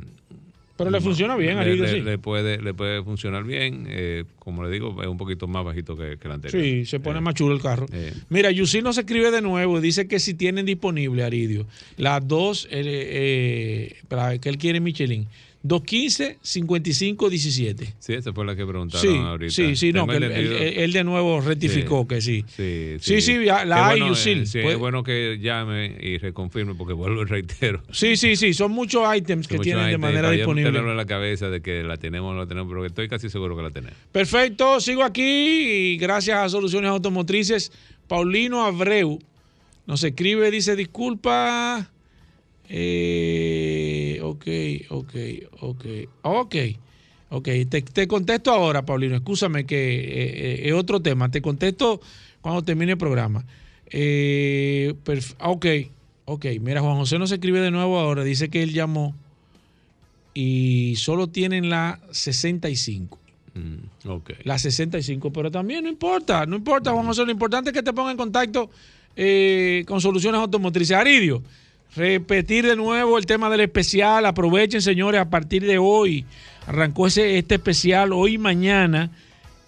[0.78, 2.02] Pero le funciona bien, le, sí.
[2.02, 3.86] le puede, le puede funcionar bien.
[3.88, 6.64] eh, como le digo, es un poquito más bajito que, que el anterior.
[6.64, 7.86] Sí, se pone Eh, más chulo el carro.
[7.92, 8.14] eh.
[8.30, 12.66] Mira, Yusi nos escribe de nuevo y dice que si tienen disponible, Aridio, las dos,
[12.72, 15.28] eh, eh, para que él quiere Michelin,
[15.64, 17.94] 215, 55, 17.
[18.00, 19.54] Sí, esa fue la que preguntaron Sí, ahorita.
[19.54, 22.08] sí, sí, no, que él, entendido- él- él de nuevo rectificó Sí.
[22.08, 22.98] que sí.
[23.00, 26.94] Sí, Sí, la hay, bueno, eh, sí, Puede- es bueno que llame y reconfirme porque
[26.94, 27.84] vuelvo y reitero.
[27.92, 30.80] Sí, sí, sí, son muchos ítems que tienen de manera disponible.
[30.80, 33.56] en la cabeza de que la tenemos o no la tenemos, pero estoy casi seguro
[33.56, 33.96] que la tenemos.
[34.12, 35.22] Perfecto, sigo aquí
[35.94, 37.72] y gracias a Soluciones Automotrices,
[38.08, 39.20] Paulino Abreu
[39.86, 41.88] nos escribe, dice, disculpa.
[42.74, 44.46] Eh, ok,
[44.90, 45.16] ok,
[45.62, 45.86] ok,
[46.24, 46.56] ok,
[47.30, 47.48] ok.
[47.70, 51.30] Te, te contesto ahora, Paulino, escúchame que eh, eh, es otro tema.
[51.32, 52.02] Te contesto
[52.42, 53.46] cuando termine el programa.
[53.90, 55.66] Eh, perf- ok,
[56.26, 56.46] ok.
[56.62, 59.16] Mira, Juan José nos escribe de nuevo ahora, dice que él llamó
[60.34, 63.20] y solo tienen la 65.
[63.54, 64.32] Mm, ok.
[64.44, 67.92] La 65, pero también no importa, no importa, Juan José, lo importante es que te
[67.92, 68.70] ponga en contacto
[69.16, 70.96] eh, con Soluciones Automotrices.
[70.96, 71.44] Aridio,
[71.96, 76.26] repetir de nuevo el tema del especial, aprovechen señores, a partir de hoy,
[76.68, 79.12] arrancó ese, este especial, hoy y mañana,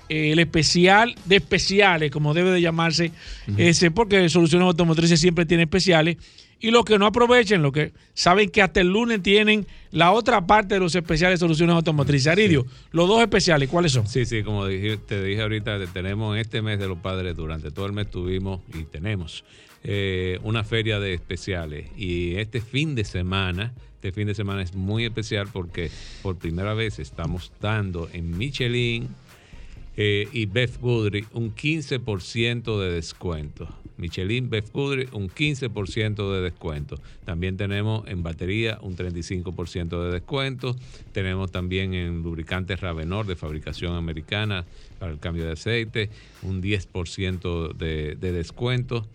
[0.09, 3.11] eh, el especial de especiales, como debe de llamarse
[3.57, 6.17] ese, porque Soluciones Automotrices siempre tiene especiales.
[6.59, 10.47] Y los que no aprovechen, los que saben que hasta el lunes tienen la otra
[10.47, 12.27] parte de los especiales de Soluciones Automotrices.
[12.27, 14.07] Aridio, los dos especiales, ¿cuáles son?
[14.07, 17.69] Sí, sí, como dije- te dije ahorita, te- tenemos este mes de los padres, durante
[17.69, 19.43] todo el mes tuvimos y tenemos
[19.83, 21.89] eh, una feria de especiales.
[21.97, 26.73] Y este fin de semana, este fin de semana es muy especial porque por primera
[26.73, 29.09] vez estamos dando en Michelin
[29.95, 33.67] eh, y Beth Goodrich un 15% de descuento.
[33.97, 36.99] Michelin, Beth Goodrich, un 15% de descuento.
[37.25, 40.75] También tenemos en batería un 35% de descuento.
[41.11, 44.65] Tenemos también en lubricantes Ravenor de fabricación americana
[44.97, 46.09] para el cambio de aceite
[46.41, 49.07] un 10% de, de descuento.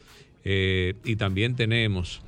[0.44, 2.22] Eh, y también tenemos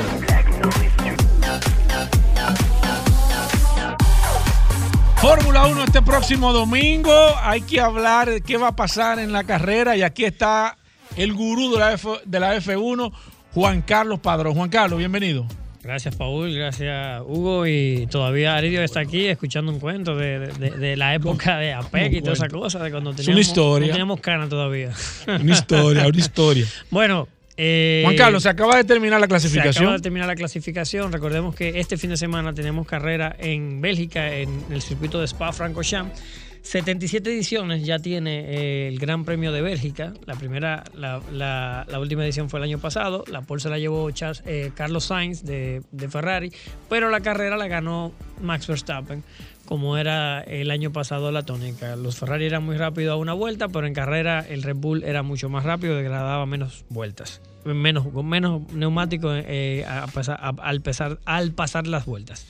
[5.17, 7.13] Fórmula 1 este próximo domingo.
[7.43, 9.97] Hay que hablar de qué va a pasar en la carrera.
[9.97, 10.77] Y aquí está
[11.17, 13.13] el gurú de la, F- de la F1,
[13.55, 14.55] Juan Carlos Padrón.
[14.55, 15.47] Juan Carlos, bienvenido.
[15.85, 16.55] Gracias, Paul.
[16.55, 17.67] Gracias, Hugo.
[17.67, 22.13] Y todavía Aridio está aquí escuchando un cuento de, de- de la época de APEC
[22.15, 23.87] y toda esa cosa, de cuando una teníamos, historia.
[23.87, 24.91] no teníamos cana todavía.
[25.27, 26.67] Una historia, una historia.
[26.91, 29.93] Bueno, eh, Juan Carlos, se acaba de terminar la se acaba clasificación.
[29.97, 31.13] de terminar la clasificación.
[31.13, 36.21] Recordemos que este fin de semana tenemos carrera en Bélgica, en el circuito de Spa-Francorchamps.
[36.65, 40.15] 77 ediciones ya tiene eh, el Gran Premio de Bélgica.
[40.25, 43.23] La primera, la, última edición fue el año pasado.
[43.31, 46.53] La pole se la llevó Charles- eh, Carlos Sainz de, Ferrari,
[46.89, 49.23] pero la carrera la ganó Max Verstappen,
[49.67, 51.97] como era el año pasado la tónica.
[51.97, 55.23] Los Ferrari eran muy rápidos a una vuelta, pero en carrera el Red Bull era
[55.23, 62.47] mucho más rápido, degradaba menos vueltas, menos, con menos neumático eh, al pasar las vueltas.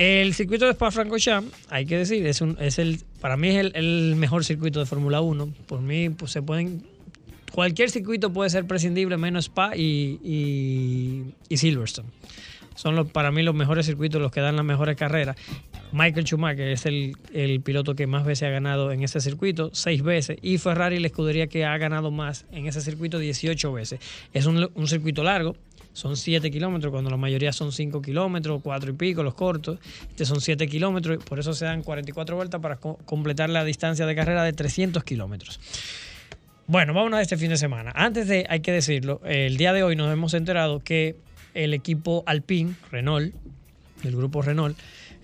[0.00, 4.16] El circuito de Spa-Francorchamps, hay que decir, es, un, es el, para mí es el,
[4.16, 5.52] mejor circuito de Fórmula 1.
[5.66, 6.82] Por mí, pues se pueden.
[7.52, 12.08] Cualquier circuito puede ser prescindible, menos Spa y, y- Silverstone.
[12.76, 15.36] Son los, para mí los mejores circuitos, los que dan las mejores carreras.
[15.92, 20.38] Michael Schumacher es el, piloto que más veces ha ganado en ese circuito, seis veces.
[20.40, 24.00] Y Ferrari, la escudería que ha ganado más en ese circuito, 18 veces.
[24.32, 25.56] Es un circuito largo,
[25.92, 29.78] son 7 kilómetros, cuando la mayoría son 5 kilómetros, 4 y pico, los cortos.
[30.08, 34.06] Este son 7 kilómetros, por eso se dan 44 vueltas para co- completar la distancia
[34.06, 35.60] de carrera de 300 kilómetros.
[36.66, 37.92] Bueno, vámonos a este fin de semana.
[37.96, 41.16] Antes de, hay que decirlo, el día de hoy nos hemos enterado que
[41.54, 43.34] el equipo Alpine, Renault,
[44.04, 44.78] el grupo Renault,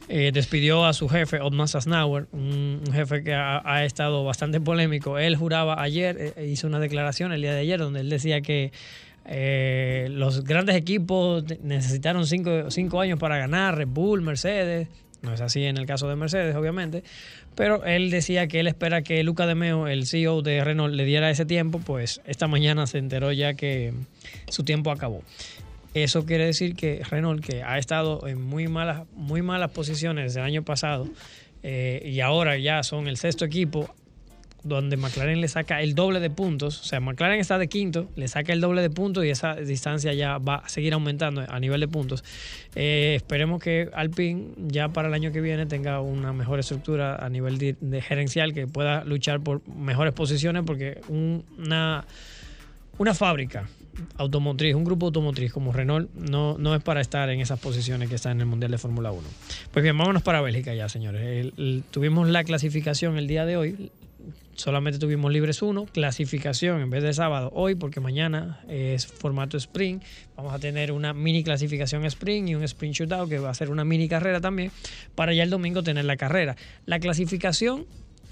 [0.09, 5.19] eh, despidió a su jefe, Otmar Sasnauer, un, jefe que ha, ha estado bastante polémico.
[5.19, 8.73] Él juraba ayer, eh, hizo una declaración el día de ayer, donde él decía que
[9.29, 14.89] eh, los grandes equipos necesitaron cinco, cinco años para ganar, Red Bull, Mercedes.
[15.22, 17.03] No es así en el caso de Mercedes, obviamente.
[17.57, 21.05] Pero él decía que él espera que Luca De Meo, el CEO de Renault, le
[21.05, 21.81] diera ese tiempo.
[21.81, 23.95] Pues esta mañana se enteró ya que
[24.49, 25.22] su tiempo acabó.
[25.95, 30.41] Eso quiere decir que Renault, que ha estado en muy malas, muy malas posiciones desde
[30.41, 31.09] el año pasado,
[31.62, 33.89] eh, y ahora ya son el sexto equipo,
[34.67, 36.81] donde McLaren le saca el doble de puntos.
[36.81, 40.12] O sea, McLaren está de quinto, le saca el doble de puntos y esa distancia
[40.14, 42.25] ya va a seguir aumentando a nivel de puntos.
[42.75, 47.29] Eh, esperemos que Alpine ya para el año que viene tenga una mejor estructura a
[47.29, 52.05] nivel de, gerencial, que pueda luchar por mejores posiciones, porque un- una,
[52.99, 53.69] una fábrica
[54.19, 58.14] automotriz, un grupo automotriz como Renault, no, no es para estar en esas posiciones que
[58.17, 59.23] están en el Mundial de Fórmula 1.
[59.73, 61.47] Pues bien, vámonos para Bélgica ya, señores.
[61.91, 63.91] Tuvimos la clasificación el día de hoy.
[64.55, 70.03] Solamente tuvimos libres uno, clasificación en vez de sábado hoy, porque mañana es formato sprint.
[70.35, 73.68] Vamos a tener una mini clasificación sprint y un sprint shootout que va a ser
[73.70, 74.72] una mini carrera también,
[75.14, 76.57] para ya el domingo tener la carrera.
[76.87, 77.85] La clasificación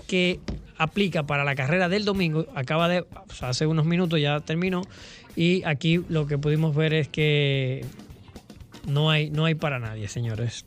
[0.07, 0.41] que
[0.79, 3.05] aplica para la carrera del domingo acaba de,
[3.41, 4.83] hace unos minutos ya terminó
[5.37, 7.85] y aquí lo que pudimos ver es que
[8.87, 10.65] no hay, no hay para nadie, señores.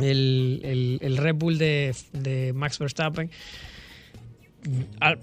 [0.00, 3.30] El, el- el Red Bull de, de Max Verstappen,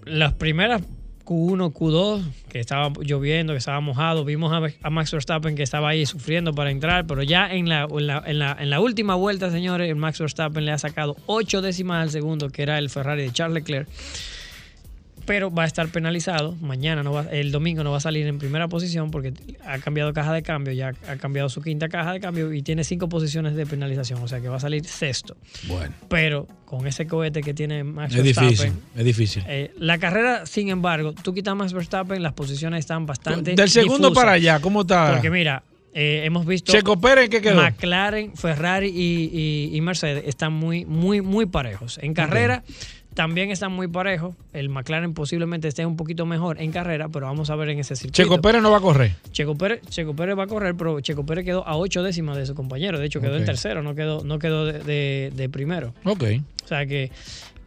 [0.06, 0.82] las primeras
[1.26, 6.06] Q1, Q2, que estaba lloviendo, que estaba mojado, vimos a, Max Verstappen que estaba ahí
[6.08, 9.52] sufriendo para entrar, pero ya en la, en la, en la- en la última vuelta,
[9.52, 13.32] señores, Max Verstappen le ha sacado 8 décimas al segundo, que era el Ferrari de
[13.32, 13.88] Charles Leclerc
[15.30, 16.55] pero va a estar penalizado.
[16.59, 19.32] Mañana, no va, el domingo no va a salir en primera posición porque
[19.63, 22.84] ha cambiado caja de cambio, ya ha cambiado su quinta caja de cambio y tiene
[22.84, 25.38] cinco posiciones de penalización, o sea que va a salir sexto.
[25.67, 29.43] Bueno, Pero con ese cohete que tiene Max es Verstappen, difícil, es difícil.
[29.47, 34.07] eh, la carrera, sin embargo, tú quitas Max Verstappen, las posiciones están bastante Del segundo
[34.09, 34.15] difusas.
[34.15, 35.11] para allá, ¿cómo está?
[35.13, 35.61] Porque mira,
[35.93, 37.61] eh, hemos visto Checo Pérez, ¿qué quedó?
[37.61, 39.30] McLaren, Ferrari y,
[39.71, 41.99] y- y Mercedes están muy, muy, muy parejos.
[42.01, 42.63] En carrera
[43.14, 44.36] también están muy parejos.
[44.53, 47.95] El McLaren posiblemente esté un poquito mejor en carrera, pero vamos a ver en ese
[47.95, 48.16] circuito.
[48.24, 49.16] Checo Pérez no va a correr.
[49.32, 52.45] Checo Pérez, Checo Pérez va a correr, pero Checo Pérez quedó a ocho décimas de
[52.45, 52.99] su compañero.
[52.99, 55.93] De hecho, quedó en tercero, no quedó, no quedó de, de- de primero.
[56.05, 56.24] Ok.
[56.64, 57.12] O sea que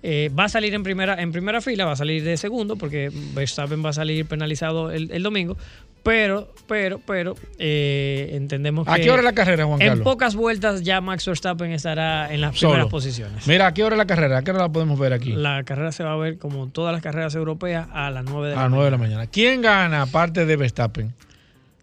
[0.05, 3.11] eh, va a salir en primera, en primera fila, va a salir de segundo, porque
[3.35, 5.57] Verstappen va a salir penalizado el, el domingo.
[6.03, 8.93] Pero, pero, pero, eh, entendemos que.
[8.93, 10.05] ¿A qué hora es la carrera, Juan En Carlos?
[10.05, 12.73] pocas vueltas ya Max Verstappen estará en las Solo.
[12.73, 13.47] primeras posiciones.
[13.47, 14.39] Mira, ¿a qué hora es la carrera?
[14.39, 15.33] ¿A qué hora la podemos ver aquí?
[15.33, 18.55] La carrera se va a ver como todas las carreras europeas a las 9 de
[18.55, 19.17] a la las 9 de la mañana.
[19.19, 19.31] mañana.
[19.33, 21.15] ¿Quién gana aparte de Verstappen?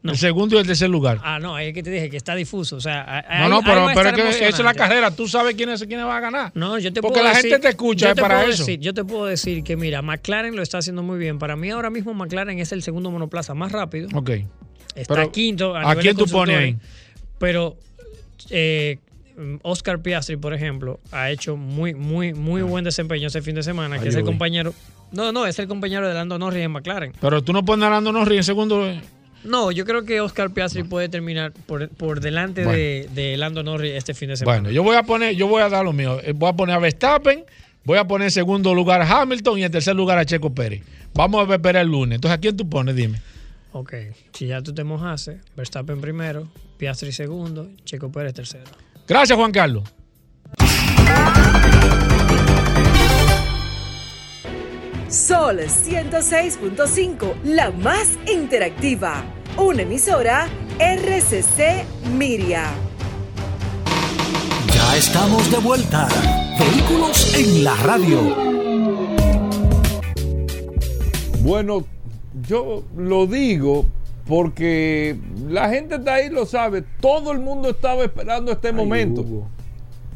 [0.01, 0.13] No.
[0.13, 1.19] El segundo y el tercer lugar.
[1.23, 2.77] Ah, no, ahí es que te dije que está difuso.
[2.77, 5.11] O sea, ahí- no, no, pero, a pero es que eso es la carrera.
[5.11, 6.51] Tú sabes quién es quién va a ganar.
[6.55, 8.63] No, yo te Porque puedo la decir- gente te escucha te para eso.
[8.63, 11.37] decir- yo te puedo decir que, mira, McLaren lo está haciendo muy bien.
[11.37, 14.07] Para mí, ahora mismo, McLaren es el segundo monoplaza más rápido.
[14.13, 14.29] Ok.
[14.95, 15.75] Está Pero, quinto.
[15.75, 16.77] ¿a de quién tú pones ahí?
[17.37, 17.75] Pero
[18.49, 18.99] eh,
[19.63, 23.97] Oscar Piastri, por ejemplo, ha hecho muy, muy, muy buen desempeño ese fin de semana,
[23.97, 24.73] que Ahí es el compañero.
[25.11, 27.13] No, no, es el compañero de Lando Norris en McLaren.
[27.19, 28.85] Pero tú no pones a Lando Norris en segundo.
[29.43, 33.93] No, yo creo que Oscar Piastri puede terminar por, por delante de, de Lando Norris
[33.95, 34.59] este fin de semana.
[34.59, 36.19] Bueno, yo voy a poner, yo voy a dar lo mío.
[36.23, 37.45] Eh, Voy a poner a Verstappen,
[37.85, 40.83] voy a poner en segundo lugar a Hamilton y en tercer lugar a Checo Pérez.
[41.13, 42.15] Vamos a esperar el lunes.
[42.15, 42.95] Entonces, ¿a quién tú pones?
[42.95, 43.21] Dime.
[43.71, 43.93] Ok,
[44.33, 48.65] si ya tú te mojaste, Verstappen primero, Piastri segundo, Checo Pérez tercero.
[49.07, 49.83] Gracias, Juan Carlos.
[55.09, 59.23] Sol 106.5, la más interactiva.
[59.57, 60.47] Una emisora
[60.77, 61.83] RCC
[62.15, 62.65] Miria.
[64.71, 66.07] Ya estamos de vuelta.
[66.59, 68.19] Vehículos en la radio.
[71.39, 71.85] Bueno,
[72.47, 73.87] yo lo digo
[74.27, 76.83] porque la gente está ahí lo sabe.
[77.01, 79.25] Todo el mundo estaba esperando este momento.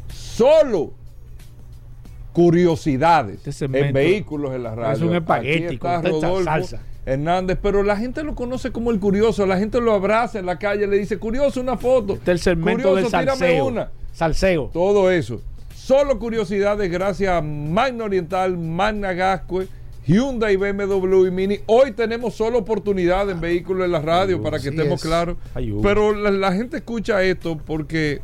[0.06, 0.92] Solo
[2.34, 4.92] curiosidades Este en vehículos en la radio.
[4.96, 6.80] es un espagueti Aquí está Rodolfo salsa.
[7.06, 9.46] Hernández, pero la gente lo conoce como el curioso.
[9.46, 12.14] La gente lo abraza en la calle, le dice curioso una foto.
[12.14, 13.66] Este es el segmento curioso, del tírame salseo.
[13.66, 13.90] una.
[14.12, 14.70] Salseo.
[14.72, 15.40] Todo eso.
[15.74, 19.68] Solo curiosidades gracias a Magna Oriental, Magna Gascue,
[20.06, 21.58] Hyundai, BMW y Mini.
[21.66, 25.02] Hoy tenemos solo oportunidad en vehículos en la radio para que estemos es.
[25.06, 25.36] claros.
[25.82, 28.22] Pero la, la gente escucha esto porque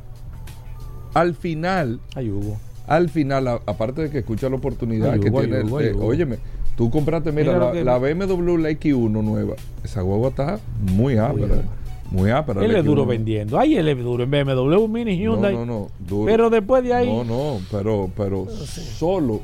[1.13, 2.57] al final, Ay, Hugo.
[2.91, 5.87] Al final, a- aparte de que escucha la oportunidad Ay, que tiene, el- Hugo, ay,
[5.87, 6.07] eh, Hugo.
[6.07, 6.39] óyeme,
[6.77, 9.55] tú compraste, mira, la, que- la BMW, la X1 nueva.
[9.85, 11.63] Esa guagua está muy ápera.
[12.11, 12.65] Muy ápera.
[12.65, 13.09] Él es duro X1.
[13.09, 13.61] vendiendo.
[13.61, 15.55] Ay, él es duro en BMW, Mini, Hyundai.
[15.55, 15.89] No, no, no.
[16.01, 16.27] duro.
[16.27, 17.07] Pero después de ahí.
[17.07, 19.41] No, no, pero, pero solo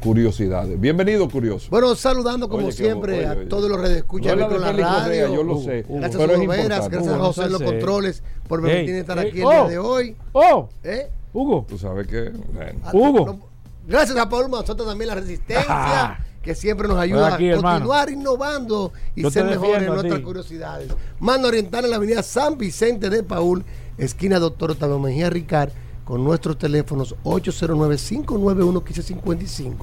[0.00, 0.80] curiosidades.
[0.80, 1.66] Bienvenido, curioso.
[1.70, 4.86] Bueno, saludando como Oye, siempre a oye, todos los redes escucha No con la radio.
[5.02, 6.64] Correa, yo lo sé, Gracias pero a importante.
[6.68, 7.64] gracias a José los no sé.
[7.64, 9.50] controles por permitirme estar aquí el oh.
[9.50, 10.16] día de hoy.
[10.32, 10.68] ¡Oh!
[10.84, 11.08] ¿Eh?
[11.34, 11.66] Hugo.
[11.68, 12.30] Tú sabes que.
[12.30, 12.80] bueno.
[12.84, 13.26] Ah, Hugo.
[13.26, 13.38] no-
[13.86, 17.74] gracias a Paul Mazota también la resistencia que siempre nos ayuda Aquí, a hermano.
[17.86, 20.92] continuar innovando y Yo ser mejores en nuestras curiosidades.
[21.18, 23.64] Mano Oriental en la avenida San Vicente de Paul,
[23.98, 25.70] esquina Doctor Octavio Mejía Ricard,
[26.04, 29.74] con nuestros teléfonos 809-591-1555,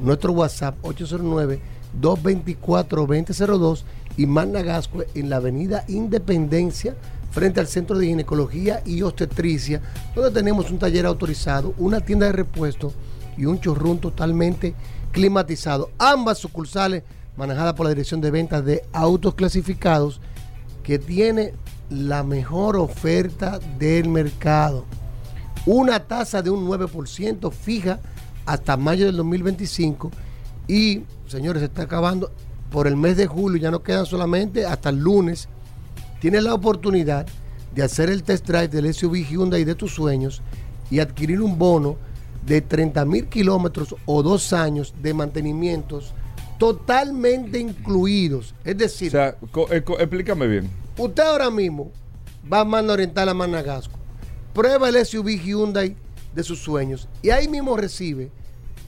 [0.00, 3.82] nuestro WhatsApp 809-224-2002
[4.16, 6.96] y Magna Gascue en la avenida Independencia
[7.30, 9.80] frente al Centro de Ginecología y Obstetricia,
[10.14, 12.92] donde tenemos un taller autorizado, una tienda de repuesto
[13.36, 14.74] y un chorrón totalmente
[15.12, 15.90] climatizado.
[15.98, 17.02] Ambas sucursales
[17.36, 20.20] manejadas por la Dirección de Ventas de Autos Clasificados,
[20.82, 21.54] que tiene
[21.90, 24.84] la mejor oferta del mercado.
[25.66, 28.00] Una tasa de un 9% fija
[28.46, 30.10] hasta mayo del 2025
[30.66, 32.30] y, señores, se está acabando
[32.70, 35.48] por el mes de julio, ya no quedan solamente hasta el lunes.
[36.20, 37.26] Tienes la oportunidad
[37.74, 40.42] de hacer el test drive del SUV Hyundai de tus sueños
[40.90, 41.96] y adquirir un bono
[42.44, 46.12] de 30 mil kilómetros o dos años de mantenimientos
[46.58, 48.54] totalmente incluidos.
[48.64, 49.36] Es O decir, sea,
[49.70, 50.70] eh, explícame bien.
[50.96, 51.92] usted ahora mismo
[52.50, 53.98] va a Mano Oriental a Managasco,
[54.52, 55.94] prueba el SUV Hyundai
[56.34, 58.30] de sus sueños y ahí mismo recibe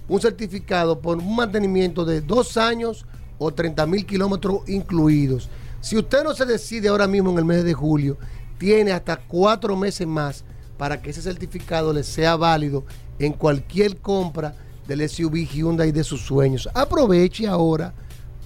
[0.09, 3.07] un certificado por un mantenimiento de dos años
[3.39, 5.49] o 30 mil kilómetros incluidos.
[5.81, 8.19] Si usted no se decide ahora mismo en el mes de julio,
[8.59, 10.45] tiene hasta cuatro meses más
[10.77, 12.85] para que ese certificado le sea válido
[13.19, 14.55] en cualquier compra
[14.87, 16.69] del SUV Hyundai de sus sueños.
[16.75, 17.95] Aproveche ahora,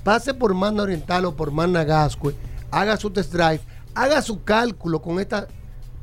[0.03, 2.35] pase por Manda Oriental o por Manda Gascue,
[2.71, 3.61] haga su test drive,
[3.95, 5.49] haga su cálculo con esta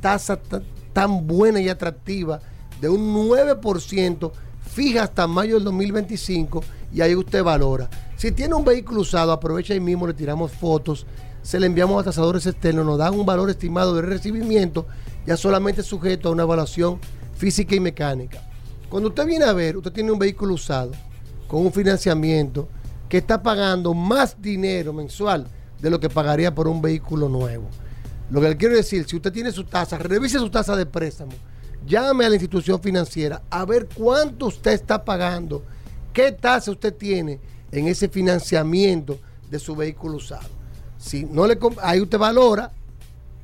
[0.02, 0.62] tasa ta-
[0.94, 2.42] tan buena y atractiva
[2.82, 4.32] de un 9%
[4.74, 6.64] fija hasta mayo del 2025
[6.94, 7.90] y ahí usted valora.
[8.22, 11.08] Si tiene un vehículo usado, aprovecha ahí mismo, le tiramos fotos,
[11.42, 14.86] se le enviamos a tasadores externos, nos dan un valor estimado de recibimiento,
[15.26, 17.00] ya solamente sujeto a una evaluación
[17.36, 18.40] física y mecánica.
[18.90, 20.92] Cuando usted viene a ver, usted tiene un vehículo usado
[21.48, 22.70] con un financiamiento
[23.10, 25.48] que está pagando más dinero mensual
[25.82, 27.70] de lo que pagaría por un vehículo nuevo.
[28.30, 31.32] Lo que le quiero decir, si usted tiene su tasa, revise su tasa de préstamo,
[31.88, 35.64] llame a la institución financiera a ver cuánto usted está pagando,
[36.14, 37.40] qué tasa usted tiene
[37.72, 39.20] en ese financiamiento
[39.50, 40.50] de su vehículo usado.
[40.98, 42.72] Si no le ahí usted valora,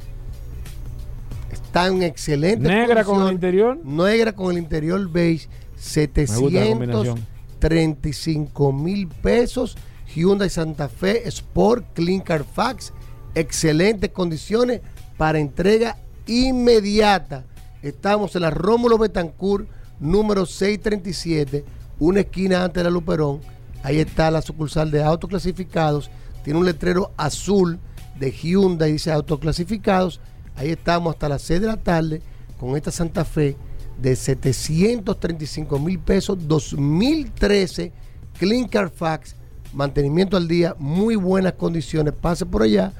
[1.52, 3.78] Está en excelente Negra con el interior.
[3.84, 7.18] Negra con el interior beige, gusta la combinación.
[7.60, 9.78] 735 mil pesos.
[10.16, 12.94] Hyundai Santa Fe Sport Clean Carfax,
[13.36, 14.82] excelentes condiciones
[15.18, 17.46] para entrega inmediata.
[17.82, 19.68] Estamos en la Rómulo Betancourt,
[20.00, 21.64] número 637,
[22.00, 23.42] una esquina antes de la Luperón.
[23.84, 26.10] Ahí está la sucursal de autoclasificados.
[26.44, 27.80] Tiene un letrero azul
[28.20, 30.20] de Hyundai, dice autoclasificados.
[30.56, 32.22] Ahí estamos hasta las 6 de la tarde
[32.60, 33.56] con esta Santa Fe
[34.02, 37.92] de 735 mil pesos, 2013,
[38.38, 39.36] Clean Carfax,
[39.74, 42.14] mantenimiento al día, muy buenas condiciones.
[42.14, 42.94] Pase por allá,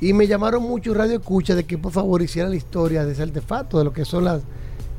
[0.00, 3.22] Y me llamaron mucho radio escucha de que por favor hiciera la historia de ese
[3.22, 4.42] artefacto, de lo que son las.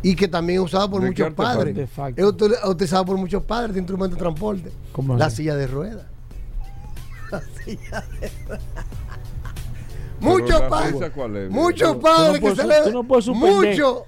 [0.03, 1.75] Y que también es usado por ¿De qué muchos padres.
[1.75, 2.21] Artefacto.
[2.21, 4.71] Es util- utilizado por muchos padres de instrumento de transporte.
[4.91, 5.37] ¿Cómo La así?
[5.37, 6.05] silla de ruedas.
[7.31, 8.63] La silla de ruedas.
[10.19, 11.49] Muchos padres.
[11.49, 13.69] Muchos padres que no puedes suspender.
[13.77, 14.03] Muchos.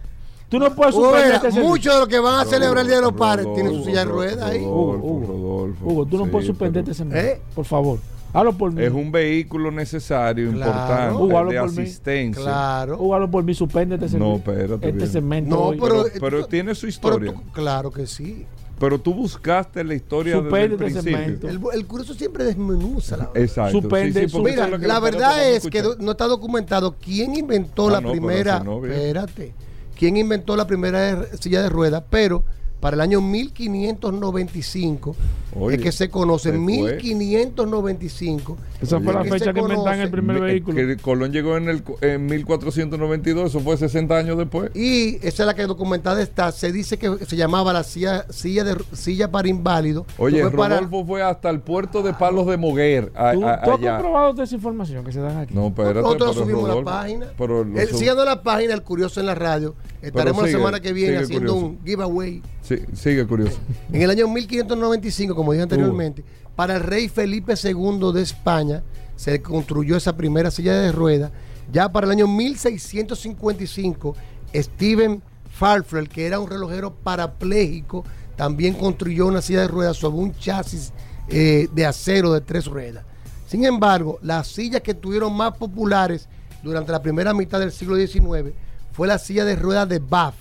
[0.47, 3.01] Tú no puedes suspender este muchos de los que van a celebrar el Día de
[3.01, 4.61] los Padres tienen su silla de ruedas ahí.
[4.61, 5.25] Hugo, Hugo.
[5.27, 5.85] Rodolfo.
[5.85, 7.27] Hugo, tú no puedes suspender pero este segmento.
[7.27, 7.41] ¿Eh?
[7.55, 7.99] Por favor.
[8.35, 8.83] Hablo por mí.
[8.83, 10.71] Es un vehículo necesario, Claro.
[10.71, 11.81] importante, de por mí.
[11.83, 12.43] asistencia.
[12.43, 13.13] Claro.
[13.13, 13.53] Hablo por mí.
[13.53, 14.29] Suspende este segmento.
[14.29, 15.09] No, espérate, Este bien.
[15.09, 15.55] segmento.
[15.55, 15.77] No, hoy.
[15.81, 17.33] pero, Pero- pero tiene su pero historia.
[17.33, 18.45] tú- claro que sí.
[18.77, 21.17] Pero tú buscaste la historia desde el Suspende este principio.
[21.39, 21.71] segmento.
[21.71, 23.79] El, el curso siempre desmenuza la Exacto.
[23.79, 27.91] Suspende, sí, sí, Mira, es la verdad es que no está documentado quién inventó Ah,
[27.93, 28.59] la no, pero primera.
[28.59, 29.53] no, espérate.
[29.97, 32.43] Quién inventó la primera silla de ruedas, pero
[32.79, 35.15] para el año 1595
[35.57, 36.51] Oye, es que se conoce.
[36.51, 36.59] se fue.
[37.03, 38.57] 1595.
[38.81, 40.75] Esa fue es la que fecha que inventaron el primer Me- vehículo.
[40.75, 44.69] que Colón llegó en, el, en 1492, eso fue 60 años después.
[44.75, 46.51] Y esa es la que documentada está.
[46.51, 50.05] Se dice que se llamaba la silla, silla, de, silla para inválido.
[50.17, 53.61] Oye, Fue para- Rodolfo fue hasta el puerto de Palos de Moguer, a- ¿Tú, a-
[53.61, 55.53] tú has comprobado toda esa información que se dan aquí?
[55.53, 57.25] No, espérate, Nosotros pero subimos a la Rodolfo- página.
[57.37, 59.73] Pero Eh, sub- siguiendo la página El Curioso en la radio,
[60.07, 61.65] estaremos sigue, la semana que viene haciendo Curioso.
[61.67, 62.41] un giveaway.
[62.61, 63.57] sí, sigue curioso.
[63.91, 66.23] En el año 1595, como dije anteriormente,
[66.55, 68.83] para el rey Felipe II de España
[69.15, 71.31] se construyó esa primera silla de ruedas.
[71.71, 74.15] Ya para el año 1655,
[74.53, 78.03] Stephen Farfel, que era un relojero parapléjico,
[78.35, 80.91] también construyó una silla de ruedas sobre un chasis
[81.29, 83.05] eh, de acero de tres ruedas.
[83.47, 86.27] Sin embargo, las sillas que tuvieron más populares
[86.61, 88.53] durante la primera mitad del siglo XIX
[88.95, 90.35] fue la silla de ruedas de Bath.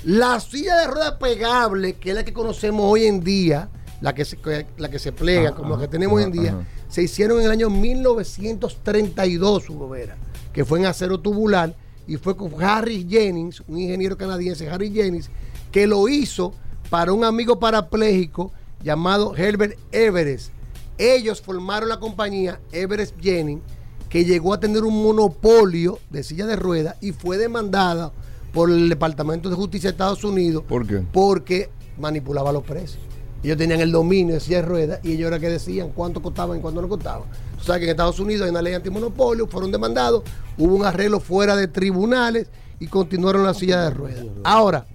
[0.05, 3.69] La silla de ruedas pegable, que es la que conocemos hoy en día,
[4.01, 6.23] la que se, que- la que se plega, Ajá, como la que ajá, tenemos hoy
[6.23, 10.15] en ajá, día, se hicieron en el año 1932, Hugo Vera,
[10.53, 11.75] que fue en acero tubular,
[12.07, 15.29] y fue con Harry Jennings, un ingeniero canadiense, Harry Jennings,
[15.71, 16.53] que lo hizo
[16.89, 18.51] para un amigo parapléjico
[18.85, 20.51] llamado Herbert Everest.
[20.99, 23.63] Ellos formaron la compañía Everest Jennings,
[24.09, 28.13] que llegó a tener un monopolio de silla de ruedas y fue demandada
[28.53, 31.03] por el Departamento de Justicia de Estados Unidos ¿Por qué?
[31.11, 33.01] porque manipulaba los precios.
[33.43, 36.59] Ellos tenían el dominio de silla de ruedas y ellos era que decían cuánto costaban
[36.59, 37.27] y cuánto no costaban.
[37.57, 40.23] Tú sabes que en Estados Unidos hay una ley antimonopolio, fueron demandados,
[40.57, 42.47] hubo un arreglo fuera de tribunales
[42.79, 44.25] y continuaron la silla de ruedas.
[44.43, 44.85] Ahora,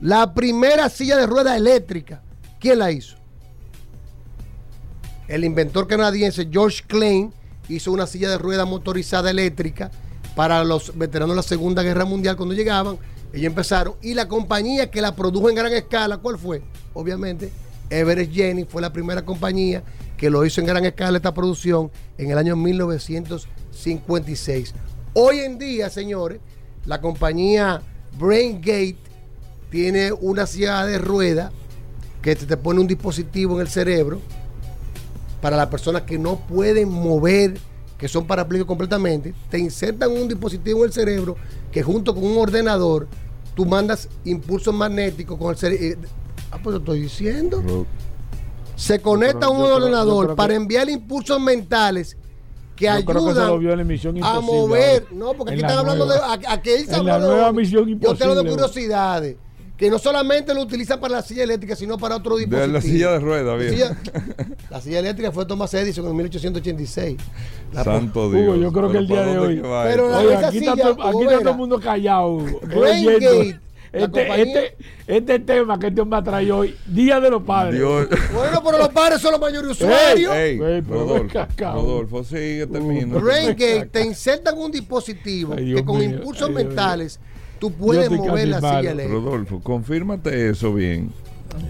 [0.00, 2.20] la primera silla de ruedas eléctrica,
[2.62, 3.16] ¿quién la hizo?
[5.28, 7.34] El inventor canadiense George Klein
[7.68, 9.90] hizo una silla de ruedas motorizada eléctrica
[10.36, 12.96] para los veteranos de la Segunda Guerra Mundial cuando llegaban.
[13.32, 13.94] Ellos empezaron.
[14.00, 16.62] Y la compañía que la produjo en gran escala, ¿cuál fue?
[16.94, 17.50] Obviamente,
[17.90, 19.82] Everest Jenny fue la primera compañía
[20.16, 24.72] que lo hizo en gran escala esta producción en el año 1956.
[25.14, 26.38] Hoy en día, señores,
[26.86, 27.82] la compañía
[28.18, 28.98] BrainGate
[29.70, 31.50] tiene una silla de rueda
[32.22, 34.20] que te, te pone un dispositivo en el cerebro
[35.40, 37.54] para las personas que no pueden mover,
[37.98, 41.36] que son parapléjicos completamente, te insertan un dispositivo en el cerebro
[41.72, 43.08] que junto con un ordenador
[43.54, 46.08] tú mandas impulsos magnéticos con el cerebro.
[46.50, 47.86] Ah, pues lo estoy diciendo.
[48.76, 52.16] Se conecta a un ordenador para enviar impulsos mentales
[52.76, 55.06] que Yo que en ayudan Misión a mover.
[55.12, 56.18] No, porque aquí están hablando de.
[56.48, 59.36] Aquí se En la de- Misión Yo te hablo de curiosidades.
[59.76, 62.72] Que no solamente lo utilizan para la silla eléctrica, sino para otro De dispositivo.
[62.72, 63.72] la silla de ruedas, bien.
[63.72, 63.96] Silla-
[64.70, 67.16] la silla eléctrica fue Thomas Edison en 1886.
[67.72, 68.42] La- Santo Dios.
[68.48, 70.72] Hugo, yo creo que el día ¿para de hoy- Pero la- Oye, esa aquí está,
[70.72, 72.38] silla, todo, aquí está todo el mundo callado.
[72.68, 72.90] La
[73.94, 74.76] Este, este,
[75.06, 77.74] este tema que este hombre ha traído hoy, Día de los Padres.
[77.78, 78.08] Dios.
[78.34, 80.34] Bueno, pero los padres son los mayores usuarios.
[80.34, 81.46] Ey, Ey, Rodolfo.
[81.58, 83.18] Rodolfo, sigue, termina.
[83.18, 87.20] BrainGate te insertan un dispositivo Ay, que con mío, impulsos ay, Dios mentales
[87.68, 88.78] tú puedes mover la malo.
[88.80, 89.20] silla eléctrica.
[89.20, 91.12] Rodolfo, confírmate eso bien.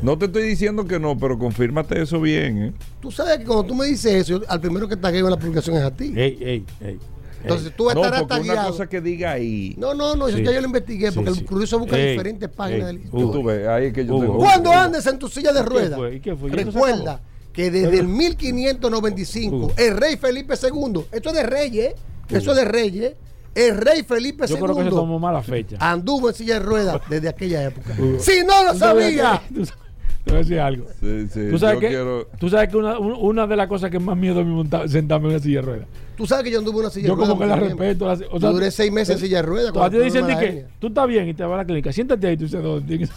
[0.00, 2.72] No te estoy diciendo que no, pero confírmate eso bien, ¿eh?
[3.00, 5.76] Tú sabes que cuando tú me dices eso, al primero que tagueo en la publicación
[5.76, 6.12] es a ti.
[6.16, 6.98] Ey, ey, ey.
[7.42, 8.70] Entonces tú No, estarás porque una tagueado.
[8.70, 9.74] cosa que diga ahí.
[9.76, 10.44] No, no, no, eso Sí.
[10.44, 11.40] ya yo lo investigué Sí, porque sí.
[11.40, 14.22] el curioso busca Ey, diferentes páginas del Tú, ves, ahí es que yo Hugo.
[14.22, 14.38] tengo.
[14.38, 17.20] Cuando andes en tu silla de ruedas, recuerda
[17.52, 19.72] que desde el 1595 Hugo.
[19.76, 21.94] el rey Felipe II, esto es de reyes,
[22.30, 23.12] eso es de reyes,
[23.54, 25.76] el rey Felipe Yo creo que se II tomó mala fecha.
[25.80, 27.94] anduvo en silla de ruedas desde aquella época.
[28.18, 29.82] Si no lo ¿Tú sabes sabía, que- tú sabes-
[30.24, 30.86] Te voy a decir algo.
[31.00, 32.26] Sí, sí, ¿Tú sabes, yo que, quiero.
[32.38, 34.86] tú sabes que una, un- una de las cosas que más miedo a mí monta-
[34.86, 35.86] sentarme en una silla de ruedas.
[36.16, 37.28] tú sabes que yo anduve en una silla Yo de ruedas.
[37.30, 38.06] como que la respeto.
[38.06, 39.72] la- o Yo sea, duré seis meses en silla de ruedas.
[39.72, 41.92] Cuando dicen de mala que tú estás bien y te vas a la clínica.
[41.92, 42.36] Siéntate ahí.
[42.36, 43.10] Tú dices, no, tienes-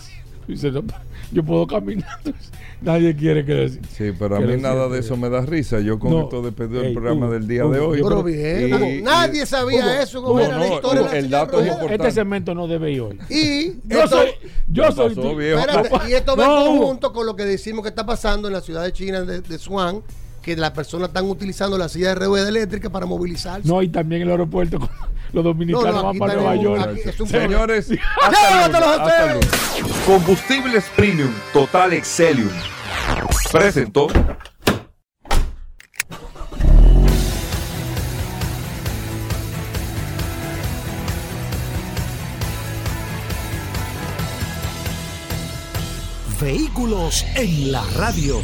[0.47, 0.83] no,
[1.31, 2.19] yo puedo caminar.
[2.81, 3.81] Nadie quiere que decir.
[3.95, 5.79] Sí, pero a mí nada de eso me da risa.
[5.79, 6.23] Yo con No.
[6.23, 8.01] esto despedido del Ey, programa Hugo, del día Hugo, de hoy.
[8.03, 10.21] Pero bien, Y- Hugo, y- nadie sabía eso.
[10.21, 11.73] Como era la historia de la el dato es ruedas.
[11.75, 12.03] importante.
[12.07, 13.17] Este segmento no debe ir hoy.
[13.29, 14.27] Y Yo esto- soy.
[14.67, 15.09] Yo soy.
[15.15, 15.59] pasó, tú- viejo.
[15.59, 18.53] Espérate, y esto va No, en conjunto con lo que decimos que está pasando en
[18.53, 20.03] la ciudad de China de, de Swan,
[20.45, 23.67] que las personas están utilizando la silla de ruedas eléctrica para movilizarse.
[23.67, 24.89] No, y también en el aeropuerto con
[25.33, 26.99] los dominicanos No, no, van para Nueva York.
[27.25, 29.39] Señores, ¡Llévatelos a hasta luego.
[30.05, 32.49] Combustibles Premium Total Excelium
[33.51, 34.07] presentó
[46.39, 48.43] Vehículos en la radio.